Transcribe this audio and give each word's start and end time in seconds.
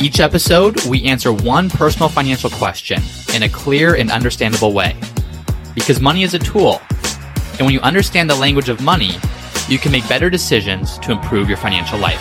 Each 0.00 0.18
episode, 0.18 0.82
we 0.86 1.04
answer 1.04 1.30
one 1.30 1.68
personal 1.68 2.08
financial 2.08 2.48
question 2.48 3.02
in 3.34 3.42
a 3.42 3.50
clear 3.50 3.96
and 3.96 4.10
understandable 4.10 4.72
way. 4.72 4.96
Because 5.74 6.00
money 6.00 6.22
is 6.22 6.32
a 6.32 6.38
tool, 6.38 6.80
and 7.58 7.66
when 7.66 7.74
you 7.74 7.80
understand 7.80 8.30
the 8.30 8.34
language 8.34 8.70
of 8.70 8.80
money, 8.80 9.10
you 9.68 9.78
can 9.78 9.92
make 9.92 10.08
better 10.08 10.30
decisions 10.30 10.98
to 11.00 11.12
improve 11.12 11.48
your 11.48 11.58
financial 11.58 11.98
life. 11.98 12.18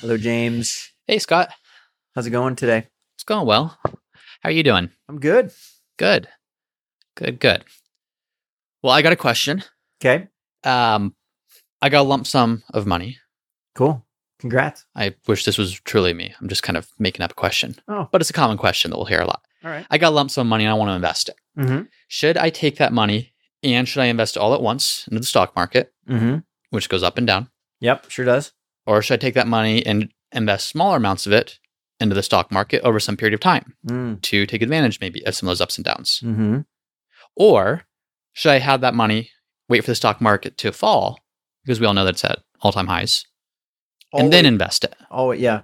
Hello, 0.00 0.16
James. 0.16 0.90
Hey, 1.06 1.20
Scott. 1.20 1.50
How's 2.16 2.26
it 2.26 2.30
going 2.30 2.56
today? 2.56 2.88
It's 3.14 3.22
going 3.22 3.46
well. 3.46 3.78
How 3.84 4.48
are 4.48 4.50
you 4.50 4.64
doing? 4.64 4.90
I'm 5.08 5.20
good. 5.20 5.52
Good. 5.96 6.26
Good, 7.14 7.38
good. 7.38 7.62
Well, 8.82 8.92
I 8.92 9.02
got 9.02 9.12
a 9.12 9.16
question. 9.16 9.62
Okay. 10.00 10.26
Um, 10.64 11.14
I 11.80 11.88
got 11.88 12.00
a 12.00 12.08
lump 12.08 12.26
sum 12.26 12.64
of 12.74 12.84
money. 12.84 13.18
Cool. 13.76 14.04
Congrats. 14.42 14.84
I 14.94 15.14
wish 15.26 15.44
this 15.46 15.56
was 15.56 15.72
truly 15.80 16.12
me. 16.12 16.34
I'm 16.40 16.48
just 16.48 16.62
kind 16.62 16.76
of 16.76 16.88
making 16.98 17.22
up 17.22 17.30
a 17.30 17.34
question, 17.34 17.76
Oh, 17.88 18.08
but 18.12 18.20
it's 18.20 18.28
a 18.30 18.34
common 18.34 18.58
question 18.58 18.90
that 18.90 18.96
we'll 18.98 19.06
hear 19.06 19.20
a 19.22 19.26
lot. 19.26 19.40
all 19.64 19.70
right. 19.70 19.86
I 19.90 19.96
got 19.98 20.10
a 20.10 20.14
lump 20.14 20.30
sum 20.30 20.46
of 20.46 20.50
money 20.50 20.64
and 20.64 20.70
I 20.70 20.74
want 20.74 20.90
to 20.90 20.94
invest 20.94 21.28
it. 21.30 21.36
Mm-hmm. 21.58 21.82
Should 22.08 22.36
I 22.36 22.50
take 22.50 22.76
that 22.76 22.92
money 22.92 23.32
and 23.62 23.88
should 23.88 24.00
I 24.02 24.06
invest 24.06 24.36
it 24.36 24.40
all 24.40 24.52
at 24.54 24.60
once 24.60 25.06
into 25.08 25.20
the 25.20 25.26
stock 25.26 25.56
market, 25.56 25.92
Mm-hmm. 26.08 26.38
which 26.70 26.88
goes 26.90 27.02
up 27.02 27.16
and 27.16 27.26
down? 27.26 27.48
Yep, 27.80 28.10
sure 28.10 28.24
does. 28.24 28.52
Or 28.86 29.00
should 29.02 29.14
I 29.14 29.16
take 29.18 29.34
that 29.34 29.46
money 29.48 29.84
and 29.86 30.12
invest 30.32 30.68
smaller 30.68 30.96
amounts 30.96 31.26
of 31.26 31.32
it 31.32 31.58
into 32.00 32.14
the 32.16 32.22
stock 32.22 32.50
market 32.50 32.82
over 32.82 32.98
some 32.98 33.16
period 33.16 33.34
of 33.34 33.40
time 33.40 33.74
Mm. 33.86 34.20
to 34.22 34.44
take 34.46 34.62
advantage 34.62 34.98
maybe 35.00 35.24
of 35.24 35.34
some 35.36 35.46
of 35.48 35.50
those 35.52 35.60
ups 35.60 35.78
and 35.78 35.84
downs? 35.84 36.20
Mm-hmm. 36.24 36.60
Or 37.36 37.82
should 38.32 38.50
I 38.50 38.58
have 38.58 38.80
that 38.80 38.94
money, 38.94 39.30
wait 39.68 39.84
for 39.84 39.90
the 39.90 39.94
stock 39.94 40.20
market 40.20 40.56
to 40.58 40.72
fall 40.72 41.18
because 41.64 41.78
we 41.80 41.86
all 41.86 41.94
know 41.94 42.04
that 42.04 42.14
it's 42.14 42.24
at 42.24 42.40
all 42.60 42.72
time 42.72 42.88
highs, 42.88 43.24
and 44.20 44.32
then 44.32 44.46
invest 44.46 44.84
it? 44.84 44.94
Oh 45.10 45.32
yeah. 45.32 45.62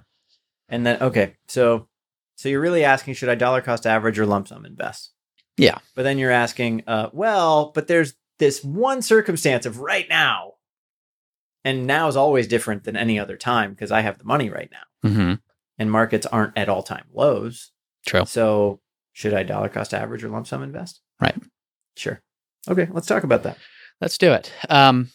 And 0.67 0.85
then 0.85 1.01
okay, 1.01 1.35
so 1.47 1.87
so 2.35 2.49
you're 2.49 2.61
really 2.61 2.83
asking 2.83 3.15
should 3.15 3.29
I 3.29 3.35
dollar 3.35 3.61
cost 3.61 3.85
average 3.85 4.19
or 4.19 4.25
lump 4.25 4.47
sum 4.47 4.65
invest? 4.65 5.11
Yeah. 5.57 5.79
But 5.93 6.03
then 6.03 6.17
you're 6.17 6.31
asking, 6.31 6.83
uh, 6.87 7.09
well, 7.11 7.71
but 7.75 7.87
there's 7.87 8.13
this 8.39 8.63
one 8.63 9.01
circumstance 9.01 9.65
of 9.65 9.79
right 9.79 10.07
now. 10.09 10.53
And 11.65 11.85
now 11.85 12.07
is 12.07 12.15
always 12.15 12.47
different 12.47 12.85
than 12.85 12.95
any 12.95 13.19
other 13.19 13.35
time 13.35 13.71
because 13.71 13.91
I 13.91 13.99
have 13.99 14.17
the 14.17 14.23
money 14.23 14.49
right 14.49 14.69
now. 14.71 15.09
Mm-hmm. 15.09 15.33
And 15.77 15.91
markets 15.91 16.25
aren't 16.25 16.57
at 16.57 16.69
all 16.69 16.81
time 16.81 17.05
lows. 17.13 17.71
True. 18.07 18.25
So 18.25 18.79
should 19.11 19.33
I 19.33 19.43
dollar 19.43 19.67
cost 19.67 19.93
average 19.93 20.23
or 20.23 20.29
lump 20.29 20.47
sum 20.47 20.63
invest? 20.63 21.01
Right. 21.21 21.35
Sure. 21.97 22.21
Okay, 22.69 22.87
let's 22.91 23.07
talk 23.07 23.25
about 23.25 23.43
that. 23.43 23.57
Let's 23.99 24.17
do 24.17 24.31
it. 24.31 24.53
Um, 24.69 25.09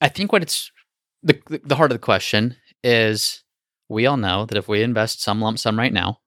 I 0.00 0.08
think 0.08 0.32
what 0.32 0.42
it's 0.42 0.72
the 1.22 1.40
the 1.64 1.76
heart 1.76 1.92
of 1.92 1.94
the 1.94 2.04
question 2.04 2.56
is 2.84 3.42
we 3.88 4.06
all 4.06 4.16
know 4.16 4.44
that 4.46 4.56
if 4.58 4.68
we 4.68 4.82
invest 4.82 5.20
some 5.22 5.40
lump 5.40 5.58
sum 5.58 5.78
right 5.78 5.92
now, 5.92 6.20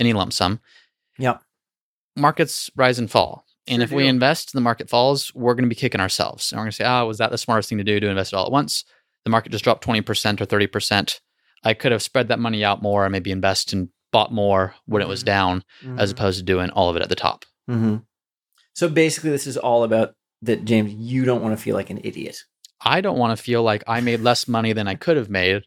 any 0.00 0.12
lump 0.12 0.32
sum, 0.32 0.60
Yep. 1.18 1.42
markets 2.16 2.70
rise 2.76 2.98
and 2.98 3.10
fall. 3.10 3.44
And 3.68 3.78
Sure 3.80 3.84
if 3.84 3.90
we 3.90 4.06
invest 4.06 4.54
and 4.54 4.58
the 4.58 4.62
market 4.62 4.88
falls, 4.88 5.34
we're 5.34 5.54
going 5.54 5.64
to 5.64 5.68
be 5.68 5.74
kicking 5.74 6.00
ourselves. 6.00 6.52
And 6.52 6.58
we're 6.58 6.64
going 6.64 6.70
to 6.72 6.76
say, 6.76 6.84
oh, 6.86 7.06
was 7.06 7.18
that 7.18 7.30
the 7.30 7.38
smartest 7.38 7.68
thing 7.68 7.78
to 7.78 7.84
do 7.84 7.98
to 7.98 8.08
invest 8.08 8.32
it 8.32 8.36
all 8.36 8.46
at 8.46 8.52
once? 8.52 8.84
The 9.24 9.30
market 9.30 9.50
just 9.50 9.64
dropped 9.64 9.84
20% 9.84 10.40
or 10.40 10.46
30%. 10.46 11.20
I 11.64 11.74
could 11.74 11.90
have 11.90 12.02
spread 12.02 12.28
that 12.28 12.38
money 12.38 12.64
out 12.64 12.80
more 12.80 13.04
and 13.04 13.10
maybe 13.12 13.32
invest 13.32 13.72
and 13.72 13.88
bought 14.12 14.32
more 14.32 14.74
when 14.86 15.02
it 15.02 15.08
was 15.08 15.22
Mhm. 15.22 15.26
down 15.26 15.64
as 15.98 16.12
opposed 16.12 16.38
to 16.38 16.44
doing 16.44 16.70
all 16.70 16.88
of 16.88 16.96
it 16.96 17.02
at 17.02 17.08
the 17.08 17.16
top. 17.16 17.44
Mm-hmm. 17.68 17.96
So 18.74 18.88
basically, 18.88 19.30
this 19.30 19.46
is 19.48 19.56
all 19.56 19.82
about 19.82 20.14
that, 20.42 20.64
James. 20.64 20.92
You 20.92 21.24
don't 21.24 21.42
want 21.42 21.56
to 21.56 21.62
feel 21.62 21.74
like 21.74 21.90
an 21.90 22.00
idiot. 22.04 22.44
I 22.80 23.00
don't 23.00 23.18
want 23.18 23.36
to 23.36 23.42
feel 23.42 23.62
like 23.64 23.82
I 23.88 24.00
made 24.00 24.20
less 24.20 24.46
money 24.46 24.72
than 24.74 24.86
I 24.86 24.94
could 24.94 25.16
have 25.16 25.30
made 25.30 25.64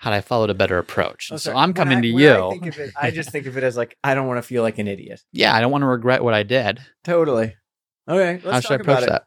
had 0.00 0.12
I 0.14 0.20
followed 0.22 0.48
a 0.50 0.54
better 0.54 0.78
approach. 0.78 1.30
Oh, 1.30 1.36
so. 1.36 1.54
I'm 1.54 1.74
coming 1.74 1.98
I- 1.98 2.00
to 2.00 2.06
you. 2.08 2.30
I, 2.32 2.58
it, 2.62 2.92
I 3.00 3.10
just 3.10 3.30
think 3.30 3.46
of 3.46 3.56
it 3.58 3.62
as 3.64 3.76
like 3.76 3.96
I 4.02 4.14
don't 4.14 4.26
want 4.26 4.38
to 4.38 4.42
feel 4.42 4.62
like 4.62 4.78
an 4.78 4.88
idiot. 4.88 5.20
yeah, 5.32 5.54
I 5.54 5.60
don't 5.60 5.70
want 5.70 5.82
to 5.82 5.86
regret 5.86 6.24
what 6.24 6.34
I 6.34 6.42
did. 6.42 6.80
Totally. 7.04 7.54
Okay, 8.08 8.40
let's 8.42 8.44
How 8.44 8.60
should 8.60 8.72
I 8.72 8.74
approach 8.76 8.98
about 9.04 9.08
that? 9.08 9.22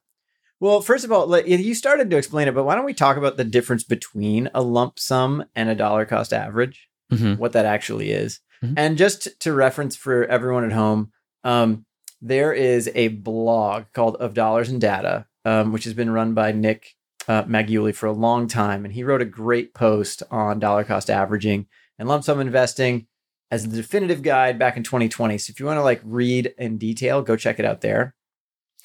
Well, 0.59 0.81
first 0.81 1.03
of 1.05 1.11
all, 1.11 1.37
you 1.39 1.73
started 1.75 2.09
to 2.09 2.17
explain 2.17 2.47
it, 2.47 2.55
but 2.55 2.63
why 2.63 2.75
don't 2.75 2.85
we 2.85 2.93
talk 2.93 3.17
about 3.17 3.37
the 3.37 3.43
difference 3.43 3.83
between 3.83 4.49
a 4.53 4.61
lump 4.61 4.97
sum 4.97 5.43
and 5.55 5.69
a 5.69 5.75
dollar 5.75 6.05
cost 6.05 6.33
average? 6.33 6.87
Mhm. 7.11 7.37
What 7.37 7.51
that 7.53 7.65
actually 7.65 8.11
is, 8.11 8.39
Mhm. 8.63 8.73
and 8.77 8.97
just 8.97 9.39
to 9.41 9.53
reference 9.53 9.95
for 9.95 10.25
everyone 10.25 10.63
at 10.63 10.71
home, 10.71 11.11
um, 11.43 11.85
there 12.21 12.51
is 12.53 12.89
a 12.95 13.09
blog 13.09 13.83
called 13.93 14.15
"Of 14.15 14.33
Dollars 14.33 14.69
and 14.69 14.79
Data," 14.81 15.27
um, 15.45 15.71
which 15.73 15.83
has 15.83 15.93
been 15.93 16.09
run 16.09 16.33
by 16.33 16.51
Nick 16.53 16.95
uh, 17.27 17.43
Maggiulli 17.43 17.95
for 17.95 18.07
a 18.07 18.11
long 18.13 18.47
time, 18.47 18.85
and 18.85 18.93
he 18.93 19.03
wrote 19.03 19.21
a 19.21 19.25
great 19.25 19.73
post 19.73 20.23
on 20.31 20.59
dollar 20.59 20.83
cost 20.83 21.09
averaging 21.09 21.67
and 21.99 22.07
lump 22.07 22.23
sum 22.23 22.39
investing 22.39 23.07
as 23.51 23.67
the 23.67 23.75
definitive 23.75 24.21
guide 24.23 24.57
back 24.57 24.77
in 24.77 24.83
2020. 24.83 25.37
So 25.37 25.51
if 25.51 25.59
you 25.59 25.65
want 25.65 25.77
to 25.77 25.83
like 25.83 26.01
read 26.03 26.53
in 26.57 26.77
detail, 26.77 27.21
go 27.21 27.35
check 27.35 27.59
it 27.59 27.65
out 27.65 27.81
there. 27.81 28.15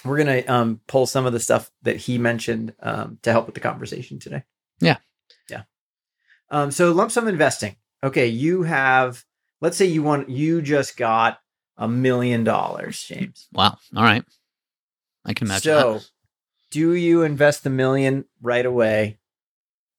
We're 0.05 0.19
gonna 0.19 0.43
um, 0.47 0.81
pull 0.87 1.07
some 1.07 1.27
of 1.27 1.33
the 1.33 1.41
stuff 1.41 1.71
that 1.83 1.97
he 1.97 2.19
mentioned 2.19 2.75
um, 2.81 3.19
to 3.23 3.33
help 3.33 3.47
with 3.47 3.55
the 3.55 3.61
conversation 3.61 4.19
today. 4.19 4.45
Yeah. 4.81 4.99
yeah. 5.51 5.63
Um, 6.51 6.71
so 6.71 6.93
lump 6.93 7.11
sum 7.11 7.27
investing. 7.29 7.77
Okay, 8.05 8.27
you 8.29 8.63
have. 8.63 9.25
Let's 9.61 9.77
say 9.77 9.87
you 9.87 10.05
want. 10.05 10.29
You 10.29 10.63
just 10.63 10.97
got 10.97 11.41
a 11.77 11.89
million 11.89 12.45
dollars, 12.45 13.03
James. 13.03 13.49
Wow. 13.53 13.77
All 13.97 14.05
right. 14.05 14.25
I 15.25 15.35
can 15.35 15.49
imagine 15.49 15.63
So, 15.63 15.93
that. 15.95 16.11
Do 16.71 16.95
you 16.95 17.23
invest 17.23 17.65
the 17.65 17.71
million 17.71 18.25
right 18.43 18.65
away, 18.67 19.19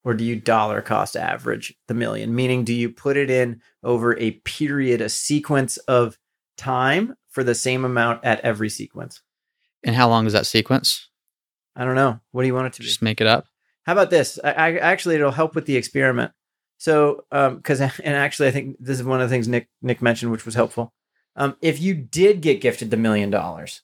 or 0.03 0.13
do 0.13 0.24
you 0.24 0.35
dollar 0.35 0.81
cost 0.81 1.16
average 1.16 1.74
the 1.88 1.94
million? 1.94 2.35
Meaning, 2.35 2.63
do 2.63 2.74
you 2.74 2.90
put 2.90 3.18
it 3.18 3.30
in 3.30 3.62
over 3.84 4.18
a 4.18 4.31
period, 4.31 5.02
a 5.02 5.09
sequence 5.09 5.78
of 5.78 6.18
time 6.57 7.16
for 7.30 7.44
the 7.44 7.56
same 7.56 7.85
amount 7.85 8.24
at 8.24 8.40
every 8.41 8.69
sequence? 8.69 9.22
And 9.84 9.96
how 9.96 10.09
long 10.09 10.25
is 10.25 10.34
that 10.34 10.46
sequence? 10.46 11.09
I 11.75 11.85
don't 11.85 11.96
know. 11.96 12.19
What 12.31 12.41
do 12.44 12.47
you 12.47 12.53
want 12.53 12.68
it 12.68 12.74
to 12.74 12.81
be? 12.81 12.86
Just 12.86 13.01
make 13.01 13.22
it 13.22 13.28
up. 13.28 13.46
How 13.86 13.94
about 13.94 14.09
this? 14.09 14.38
I, 14.44 14.51
I 14.51 14.78
actually 14.78 15.16
it'll 15.16 15.31
help 15.31 15.56
with 15.56 15.66
the 15.66 15.78
experiment. 15.78 16.31
So, 16.78 17.25
um, 17.31 17.57
because 17.57 17.81
and 17.81 18.16
actually, 18.16 18.50
I 18.50 18.51
think 18.51 18.78
this 18.80 19.00
is 19.00 19.06
one 19.06 19.22
of 19.22 19.30
the 19.30 19.34
things 19.34 19.47
Nick 19.47 19.68
Nick 19.81 20.01
mentioned, 20.01 20.31
which 20.31 20.46
was 20.46 20.56
helpful. 20.56 20.94
Um, 21.36 21.56
if 21.62 21.80
you 21.80 21.94
did 21.94 22.41
get 22.41 22.62
gifted 22.62 22.91
the 22.91 22.97
million 22.97 23.30
dollars, 23.30 23.81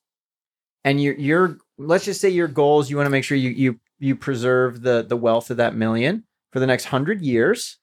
and 0.84 1.02
your 1.02 1.14
your 1.16 1.58
let's 1.78 2.06
just 2.06 2.22
say 2.22 2.30
your 2.30 2.48
goals, 2.48 2.90
you 2.90 2.98
want 2.98 3.08
to 3.08 3.12
make 3.12 3.24
sure 3.24 3.38
you 3.38 3.50
you 3.50 3.80
you 4.00 4.16
preserve 4.16 4.82
the 4.82 5.04
the 5.08 5.18
wealth 5.18 5.50
of 5.52 5.58
that 5.58 5.76
million 5.76 6.24
for 6.52 6.60
the 6.60 6.68
next 6.68 6.86
hundred 6.86 7.22
years. 7.22 7.78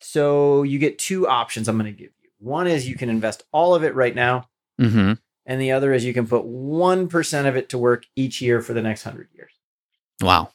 So 0.00 0.62
you 0.64 0.78
get 0.78 0.98
two 0.98 1.28
options. 1.28 1.68
I'm 1.68 1.78
going 1.78 1.92
to 1.92 1.96
give 1.96 2.10
you. 2.22 2.30
One 2.38 2.66
is 2.66 2.88
you 2.88 2.96
can 2.96 3.08
invest 3.08 3.44
all 3.52 3.74
of 3.74 3.84
it 3.84 3.94
right 3.94 4.14
now, 4.14 4.48
Mm-hmm. 4.80 5.12
and 5.46 5.60
the 5.60 5.70
other 5.72 5.92
is 5.92 6.04
you 6.04 6.12
can 6.14 6.26
put 6.26 6.44
one 6.44 7.08
percent 7.08 7.46
of 7.46 7.56
it 7.56 7.68
to 7.70 7.78
work 7.78 8.04
each 8.16 8.40
year 8.40 8.60
for 8.60 8.72
the 8.72 8.82
next 8.82 9.04
hundred 9.04 9.28
years. 9.34 9.52
Wow. 10.20 10.50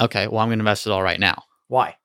Okay. 0.00 0.26
Well, 0.28 0.38
I'm 0.38 0.48
going 0.48 0.58
to 0.58 0.62
invest 0.62 0.86
it 0.86 0.90
all 0.90 1.02
right 1.02 1.20
now. 1.20 1.42
Why? 1.66 1.96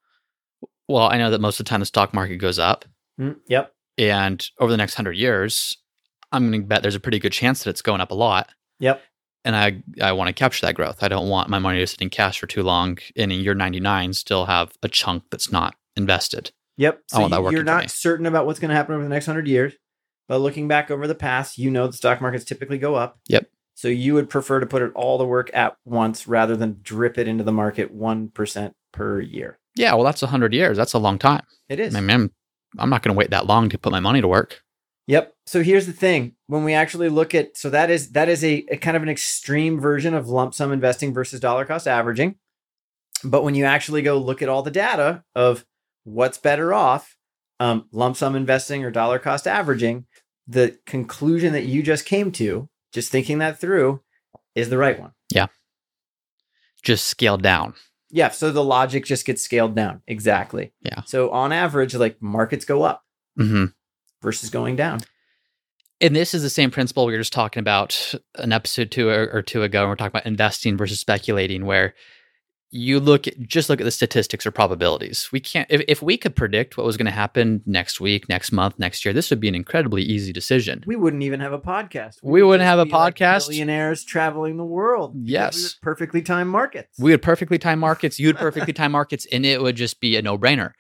Well, 0.90 1.08
I 1.10 1.18
know 1.18 1.30
that 1.32 1.40
most 1.40 1.60
of 1.60 1.66
the 1.66 1.70
time 1.70 1.80
the 1.80 1.86
stock 1.86 2.14
market 2.14 2.38
goes 2.38 2.60
up, 2.60 2.84
Mm, 3.20 3.38
yep. 3.48 3.74
and 3.98 4.46
over 4.60 4.72
the 4.72 4.78
next 4.78 4.96
hundred 4.96 5.14
years, 5.14 5.78
I'm 6.32 6.50
going 6.50 6.62
to 6.64 6.68
bet 6.68 6.82
there's 6.82 6.96
a 6.96 7.00
pretty 7.00 7.20
good 7.20 7.32
chance 7.32 7.64
that 7.64 7.70
it's 7.70 7.82
going 7.82 8.02
up 8.02 8.12
a 8.12 8.16
lot. 8.16 8.50
Yep. 8.80 9.02
And 9.46 9.56
I 9.56 9.84
I 10.02 10.14
want 10.14 10.30
to 10.30 10.34
capture 10.34 10.66
that 10.66 10.76
growth. 10.76 11.04
I 11.04 11.08
don't 11.08 11.28
want 11.30 11.50
my 11.50 11.60
money 11.60 11.80
to 11.80 11.88
sit 11.88 12.02
in 12.02 12.10
cash 12.10 12.40
for 12.40 12.48
too 12.48 12.64
long, 12.64 12.98
and 13.16 13.32
in 13.32 13.40
year 13.42 13.54
99 13.54 14.14
still 14.14 14.46
have 14.46 14.72
a 14.82 14.88
chunk 14.88 15.24
that's 15.30 15.52
not 15.52 15.76
invested. 15.96 16.52
Yep. 16.78 17.02
I 17.14 17.20
want 17.20 17.32
that 17.32 17.38
you- 17.38 17.44
working 17.44 17.56
you're 17.58 17.66
not 17.66 17.92
certain 17.92 18.26
about 18.26 18.46
what's 18.46 18.60
going 18.60 18.70
to 18.70 18.76
happen 18.76 18.96
over 18.96 19.04
the 19.04 19.10
next 19.10 19.26
hundred 19.26 19.48
years, 19.48 19.74
but 20.28 20.40
looking 20.40 20.68
back 20.68 20.90
over 20.90 21.08
the 21.08 21.16
past, 21.16 21.58
you 21.58 21.70
know 21.70 21.88
the 21.88 21.94
stock 21.94 22.22
markets 22.22 22.46
typically 22.46 22.78
go 22.78 22.96
up. 22.96 23.20
Yep. 23.28 23.50
So 23.76 23.88
you 23.88 24.14
would 24.14 24.30
prefer 24.30 24.60
to 24.60 24.66
put 24.66 24.82
it 24.82 24.92
all 24.96 25.18
the 25.18 25.26
work 25.26 25.50
at 25.54 25.76
once 25.84 26.28
rather 26.28 26.56
than 26.56 26.80
drip 26.82 27.18
it 27.18 27.28
into 27.28 27.44
the 27.44 27.52
market 27.52 27.92
one 27.92 28.30
percent 28.30 28.76
per 28.92 29.20
year. 29.20 29.60
Yeah. 29.76 29.94
Well, 29.96 30.04
that's 30.04 30.22
100 30.22 30.54
years. 30.54 30.78
That's 30.78 30.94
a 30.94 31.00
long 31.00 31.18
time. 31.18 31.44
It 31.68 31.80
is. 31.80 31.96
I 31.96 32.00
mean, 32.00 32.12
I'm, 32.12 32.32
I'm 32.78 32.90
not 32.90 33.02
going 33.02 33.14
to 33.14 33.18
wait 33.18 33.32
that 33.32 33.48
long 33.48 33.70
to 33.70 33.78
put 33.78 33.92
my 33.92 34.00
money 34.00 34.22
to 34.22 34.28
work. 34.28 34.62
Yep. 35.08 35.34
So 35.46 35.64
here's 35.64 35.86
the 35.86 35.94
thing: 35.94 36.36
when 36.48 36.64
we 36.64 36.74
actually 36.74 37.10
look 37.10 37.36
at, 37.36 37.58
so 37.58 37.70
that 37.70 37.90
is 37.90 38.12
that 38.12 38.30
is 38.30 38.44
a, 38.44 38.66
a 38.70 38.78
kind 38.78 38.96
of 38.96 39.04
an 39.04 39.10
extreme 39.10 39.80
version 39.80 40.14
of 40.14 40.30
lump 40.30 40.54
sum 40.54 40.72
investing 40.72 41.14
versus 41.14 41.40
dollar 41.40 41.66
cost 41.66 41.88
averaging. 41.88 42.36
But 43.24 43.44
when 43.44 43.56
you 43.56 43.66
actually 43.66 44.02
go 44.02 44.18
look 44.18 44.42
at 44.42 44.50
all 44.50 44.64
the 44.64 44.72
data 44.72 45.24
of 45.36 45.66
what's 46.04 46.38
better 46.38 46.74
off, 46.74 47.18
um, 47.60 47.88
lump 47.92 48.18
sum 48.18 48.36
investing 48.36 48.84
or 48.84 48.92
dollar 48.92 49.20
cost 49.20 49.48
averaging, 49.48 50.06
the 50.48 50.78
conclusion 50.86 51.54
that 51.54 51.66
you 51.66 51.84
just 51.84 52.06
came 52.06 52.32
to, 52.34 52.70
just 52.92 53.12
thinking 53.12 53.38
that 53.38 53.60
through, 53.60 54.02
is 54.56 54.70
the 54.70 54.78
right 54.78 55.00
one. 55.00 55.12
Yeah. 55.34 55.48
Just 56.82 57.08
scaled 57.08 57.42
down. 57.42 57.76
Yeah. 58.10 58.30
So 58.30 58.52
the 58.52 58.64
logic 58.64 59.06
just 59.06 59.26
gets 59.26 59.42
scaled 59.42 59.76
down. 59.76 60.02
Exactly. 60.06 60.74
Yeah. 60.82 61.02
So 61.06 61.30
on 61.32 61.54
average, 61.54 61.96
like 61.96 62.22
markets 62.22 62.66
go 62.66 62.84
up 62.84 63.04
hmm 63.38 63.66
versus 64.24 64.50
going 64.50 64.76
down. 64.76 65.02
And 66.02 66.16
this 66.16 66.34
is 66.34 66.42
the 66.42 66.50
same 66.50 66.72
principle 66.72 67.06
we 67.06 67.14
were 67.14 67.20
just 67.20 67.32
talking 67.32 67.62
about 67.62 68.16
an 68.36 68.52
episode 68.52 68.90
two 68.90 69.08
or, 69.10 69.42
two 69.42 69.64
ago. 69.64 69.82
And 69.82 69.90
we're 69.90 69.96
talking 69.96 70.12
about 70.12 70.26
investing 70.26 70.76
versus 70.76 71.00
speculating, 71.00 71.66
where 71.66 71.94
you 72.72 73.00
look 73.00 73.28
at, 73.28 73.40
just 73.40 73.70
look 73.70 73.80
at 73.80 73.84
the 73.84 73.92
statistics 73.92 74.48
or 74.48 74.52
probabilities. 74.52 75.30
We 75.32 75.40
can't 75.40 75.70
if, 75.70 75.82
if 75.88 76.02
we 76.02 76.18
could 76.18 76.36
predict 76.36 76.76
what 76.76 76.86
was 76.86 76.98
going 76.98 77.06
to 77.06 77.12
happen 77.12 77.62
next 77.68 78.02
week, 78.02 78.28
next 78.28 78.52
month, 78.52 78.80
next 78.80 79.06
year, 79.06 79.14
this 79.14 79.30
would 79.30 79.40
be 79.40 79.48
an 79.48 79.54
incredibly 79.54 80.02
easy 80.02 80.34
decision. 80.34 80.84
We 80.88 80.96
wouldn't 80.96 81.22
even 81.22 81.40
have 81.40 81.54
a 81.54 81.60
podcast. 81.60 82.18
We 82.24 82.42
would 82.42 82.48
wouldn't 82.50 82.68
have 82.68 82.80
a 82.80 82.86
be 82.86 82.92
like 82.92 83.16
podcast. 83.16 83.50
Billionaires 83.50 84.04
traveling 84.04 84.58
the 84.58 84.66
world. 84.66 85.14
we 85.16 85.22
Yes. 85.32 85.76
perfectly 85.82 86.24
timed 86.24 86.50
markets. 86.50 86.98
We 87.00 87.12
would 87.12 87.22
perfectly 87.22 87.60
time 87.60 87.80
markets, 87.80 88.20
you'd 88.20 88.38
perfectly 88.38 88.74
time 88.74 88.92
markets, 88.92 89.28
and 89.32 89.46
it 89.46 89.62
would 89.62 89.76
just 89.76 90.02
be 90.02 90.18
a 90.18 90.24
no 90.24 90.38
brainer. 90.38 90.72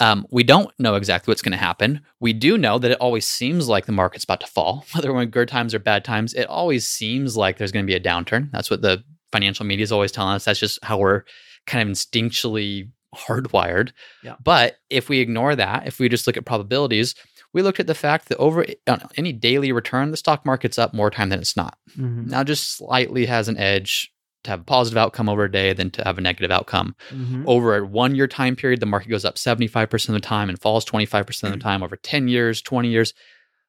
Um, 0.00 0.26
we 0.30 0.42
don't 0.42 0.72
know 0.78 0.96
exactly 0.96 1.30
what's 1.30 1.42
going 1.42 1.52
to 1.52 1.56
happen. 1.58 2.00
We 2.20 2.32
do 2.32 2.58
know 2.58 2.78
that 2.78 2.90
it 2.90 2.98
always 3.00 3.26
seems 3.26 3.68
like 3.68 3.86
the 3.86 3.92
market's 3.92 4.24
about 4.24 4.40
to 4.40 4.46
fall, 4.46 4.84
whether 4.92 5.12
we're 5.12 5.22
in 5.22 5.30
good 5.30 5.48
times 5.48 5.72
or 5.74 5.78
bad 5.78 6.04
times. 6.04 6.34
It 6.34 6.46
always 6.46 6.86
seems 6.88 7.36
like 7.36 7.58
there's 7.58 7.72
going 7.72 7.84
to 7.86 7.90
be 7.90 7.94
a 7.96 8.00
downturn. 8.00 8.50
That's 8.50 8.70
what 8.70 8.82
the 8.82 9.04
financial 9.32 9.64
media 9.66 9.84
is 9.84 9.92
always 9.92 10.12
telling 10.12 10.34
us. 10.34 10.44
That's 10.44 10.58
just 10.60 10.82
how 10.84 10.98
we're 10.98 11.22
kind 11.66 11.88
of 11.88 11.92
instinctually 11.94 12.90
hardwired. 13.14 13.92
Yeah. 14.22 14.34
But 14.42 14.76
if 14.90 15.08
we 15.08 15.20
ignore 15.20 15.54
that, 15.56 15.86
if 15.86 15.98
we 15.98 16.08
just 16.08 16.26
look 16.26 16.36
at 16.36 16.44
probabilities, 16.44 17.14
we 17.52 17.62
looked 17.62 17.78
at 17.78 17.86
the 17.86 17.94
fact 17.94 18.28
that 18.28 18.38
over 18.38 18.66
on 18.88 19.02
any 19.16 19.32
daily 19.32 19.70
return, 19.70 20.10
the 20.10 20.16
stock 20.16 20.44
market's 20.44 20.78
up 20.78 20.92
more 20.92 21.10
time 21.10 21.28
than 21.28 21.38
it's 21.38 21.56
not 21.56 21.78
Mhm. 21.96 22.26
now 22.28 22.42
just 22.42 22.76
slightly 22.76 23.26
has 23.26 23.46
an 23.48 23.56
edge 23.56 24.10
to 24.44 24.50
have 24.50 24.60
a 24.60 24.64
positive 24.64 24.96
outcome 24.96 25.28
over 25.28 25.44
a 25.44 25.50
day 25.50 25.72
than 25.72 25.90
to 25.90 26.04
have 26.04 26.18
a 26.18 26.20
negative 26.20 26.50
outcome. 26.50 26.94
Mhm. 27.10 27.44
Over 27.46 27.76
a 27.76 27.84
one 27.84 28.14
year 28.14 28.26
time 28.26 28.56
period, 28.56 28.80
the 28.80 28.86
market 28.86 29.08
goes 29.08 29.24
up 29.24 29.36
75% 29.36 30.16
of 30.16 30.22
the 30.22 30.26
time 30.26 30.48
and 30.48 30.60
falls 30.60 30.84
25% 30.84 31.52
of 31.52 31.58
the 31.58 31.62
time 31.62 31.82
over 31.82 31.96
10 31.96 32.28
years, 32.28 32.62
20 32.62 32.88
years. 32.88 33.12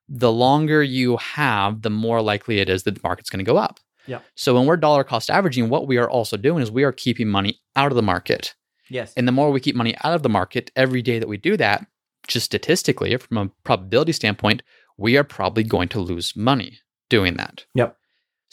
The 0.07 0.31
longer 0.31 0.83
you 0.83 1.17
have, 1.17 1.81
the 1.81 1.89
more 1.89 2.21
likely 2.21 2.59
it 2.59 2.69
is 2.69 2.83
that 2.83 2.95
the 2.95 3.01
market's 3.03 3.29
going 3.29 3.43
to 3.43 3.51
go 3.51 3.57
up. 3.57 3.79
Yeah. 4.07 4.19
So 4.35 4.53
when 4.53 4.67
we're 4.67 4.77
dollar 4.77 5.03
cost 5.03 5.31
averaging, 5.31 5.69
what 5.69 5.87
we 5.87 5.97
are 5.97 6.09
also 6.09 6.37
doing 6.37 6.61
is 6.61 6.69
we 6.69 6.83
are 6.83 6.91
keeping 6.91 7.27
money 7.27 7.59
out 7.75 7.91
of 7.91 7.95
the 7.95 8.03
market. 8.03 8.53
Yes. 8.89 9.13
And 9.17 9.27
the 9.27 9.31
more 9.31 9.49
we 9.49 9.59
keep 9.59 9.75
money 9.75 9.95
out 10.03 10.13
of 10.13 10.21
the 10.21 10.29
market 10.29 10.71
every 10.75 11.01
day 11.01 11.17
that 11.17 11.27
we 11.27 11.37
do 11.37 11.57
that, 11.57 11.87
just 12.27 12.45
statistically, 12.45 13.17
from 13.17 13.37
a 13.37 13.49
probability 13.63 14.11
standpoint, 14.11 14.61
we 14.97 15.17
are 15.17 15.23
probably 15.23 15.63
going 15.63 15.87
to 15.89 15.99
lose 15.99 16.33
money 16.35 16.79
doing 17.09 17.35
that. 17.37 17.65
Yep. 17.73 17.97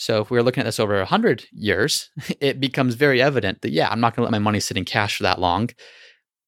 So 0.03 0.21
if 0.21 0.33
we're 0.33 0.43
looking 0.43 0.63
at 0.63 0.65
this 0.65 0.81
over 0.81 0.97
100 0.97 1.45
years, 1.53 2.11
it 2.41 2.59
becomes 2.59 2.97
very 2.97 3.23
evident 3.23 3.63
that, 3.63 3.71
yeah, 3.71 3.89
I'm 3.89 4.01
not 4.01 4.17
going 4.17 4.23
to 4.23 4.25
let 4.25 4.33
my 4.33 4.43
money 4.43 4.59
sit 4.59 4.77
in 4.77 4.85
cash 4.85 5.17
for 5.17 5.23
that 5.23 5.39
long. 5.39 5.71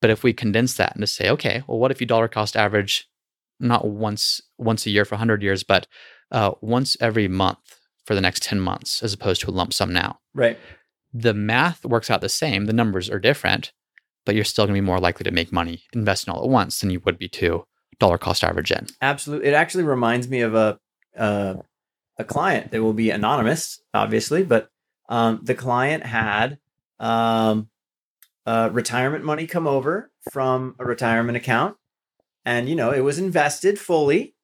But 0.00 0.10
if 0.10 0.24
we 0.24 0.32
condense 0.32 0.74
that 0.74 0.92
and 0.94 1.02
to 1.02 1.06
say, 1.06 1.30
okay, 1.30 1.62
well, 1.68 1.78
what 1.78 1.92
if 1.92 2.00
you 2.00 2.06
dollar 2.06 2.26
cost 2.26 2.56
average 2.56 3.08
not 3.60 3.86
once 3.86 4.40
once 4.58 4.86
a 4.86 4.90
year 4.90 5.04
for 5.04 5.14
100 5.14 5.40
years, 5.40 5.62
but 5.62 5.86
uh, 6.32 6.50
once 6.62 6.96
every 7.00 7.28
month 7.28 7.78
for 8.04 8.16
the 8.16 8.20
next 8.20 8.42
10 8.42 8.58
months, 8.58 9.04
as 9.04 9.12
opposed 9.12 9.40
to 9.42 9.50
a 9.50 9.52
lump 9.52 9.72
sum 9.72 9.92
now? 9.92 10.18
right. 10.34 10.58
the 11.12 11.32
math 11.32 11.84
works 11.84 12.10
out 12.10 12.20
the 12.20 12.28
same. 12.28 12.66
The 12.66 12.72
numbers 12.72 13.08
are 13.08 13.20
different, 13.20 13.72
but 14.26 14.34
you're 14.34 14.42
still 14.42 14.64
going 14.64 14.74
to 14.74 14.80
be 14.80 14.84
more 14.84 14.98
likely 14.98 15.22
to 15.22 15.30
make 15.30 15.52
money 15.52 15.84
investing 15.92 16.34
all 16.34 16.42
at 16.42 16.50
once 16.50 16.80
than 16.80 16.90
you 16.90 17.00
would 17.04 17.18
be 17.18 17.28
to 17.28 17.62
dollar 18.00 18.18
cost 18.18 18.42
average 18.42 18.72
in. 18.72 18.88
Absolutely. 19.00 19.46
It 19.46 19.54
actually 19.54 19.84
reminds 19.84 20.28
me 20.28 20.40
of 20.40 20.56
a 20.56 20.76
uh, 21.16 21.54
a 22.18 22.24
client 22.24 22.70
that 22.70 22.82
will 22.82 22.92
be 22.92 23.10
anonymous, 23.10 23.80
obviously, 23.92 24.42
but 24.42 24.70
um, 25.08 25.40
the 25.42 25.54
client 25.54 26.06
had 26.06 26.58
um, 26.98 27.68
uh, 28.46 28.70
retirement 28.72 29.24
money 29.24 29.46
come 29.46 29.66
over 29.66 30.10
from 30.32 30.74
a 30.78 30.84
retirement 30.84 31.36
account, 31.36 31.76
and 32.44 32.68
you 32.68 32.76
know 32.76 32.90
it 32.90 33.00
was 33.00 33.18
invested 33.18 33.78
fully, 33.78 34.34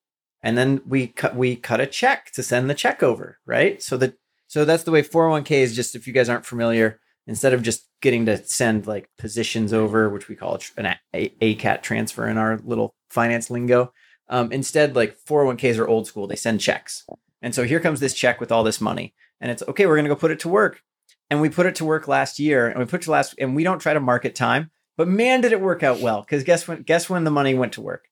and 0.42 0.58
then 0.58 0.82
we 0.86 1.06
cut 1.06 1.36
we 1.36 1.56
cut 1.56 1.80
a 1.80 1.86
check 1.86 2.30
to 2.32 2.42
send 2.42 2.68
the 2.68 2.74
check 2.74 3.02
over, 3.02 3.38
right? 3.46 3.82
So 3.82 3.96
that 3.98 4.14
so 4.46 4.64
that's 4.64 4.82
the 4.84 4.90
way 4.90 5.02
401k 5.02 5.50
is. 5.52 5.76
Just 5.76 5.94
if 5.94 6.06
you 6.06 6.12
guys 6.12 6.28
aren't 6.28 6.46
familiar, 6.46 7.00
instead 7.26 7.52
of 7.52 7.62
just 7.62 7.88
getting 8.02 8.26
to 8.26 8.36
send 8.44 8.86
like 8.86 9.08
positions 9.18 9.72
over, 9.72 10.08
which 10.08 10.28
we 10.28 10.34
call 10.34 10.58
an 10.76 10.96
a- 11.14 11.34
ACAT 11.40 11.82
transfer 11.82 12.26
in 12.26 12.38
our 12.38 12.58
little 12.64 12.94
finance 13.10 13.50
lingo, 13.50 13.92
um, 14.28 14.52
instead, 14.52 14.96
like 14.96 15.16
401ks 15.28 15.78
are 15.78 15.88
old 15.88 16.06
school. 16.06 16.26
They 16.26 16.36
send 16.36 16.60
checks. 16.60 17.04
And 17.42 17.54
so 17.54 17.64
here 17.64 17.80
comes 17.80 18.00
this 18.00 18.14
check 18.14 18.40
with 18.40 18.52
all 18.52 18.62
this 18.64 18.80
money. 18.80 19.14
And 19.40 19.50
it's 19.50 19.62
okay, 19.68 19.86
we're 19.86 19.96
going 19.96 20.04
to 20.04 20.14
go 20.14 20.16
put 20.20 20.30
it 20.30 20.40
to 20.40 20.48
work. 20.48 20.82
And 21.30 21.40
we 21.40 21.48
put 21.48 21.66
it 21.66 21.76
to 21.76 21.84
work 21.84 22.08
last 22.08 22.38
year 22.38 22.66
and 22.68 22.78
we 22.78 22.84
put 22.84 23.02
it 23.02 23.04
to 23.04 23.10
last, 23.12 23.34
and 23.38 23.54
we 23.56 23.62
don't 23.64 23.78
try 23.78 23.94
to 23.94 24.00
market 24.00 24.34
time, 24.34 24.70
but 24.96 25.06
man, 25.08 25.40
did 25.40 25.52
it 25.52 25.60
work 25.60 25.82
out 25.82 26.00
well. 26.00 26.24
Cause 26.24 26.42
guess 26.44 26.66
when, 26.66 26.82
guess 26.82 27.08
when 27.08 27.24
the 27.24 27.30
money 27.30 27.54
went 27.54 27.72
to 27.74 27.80
work? 27.80 28.04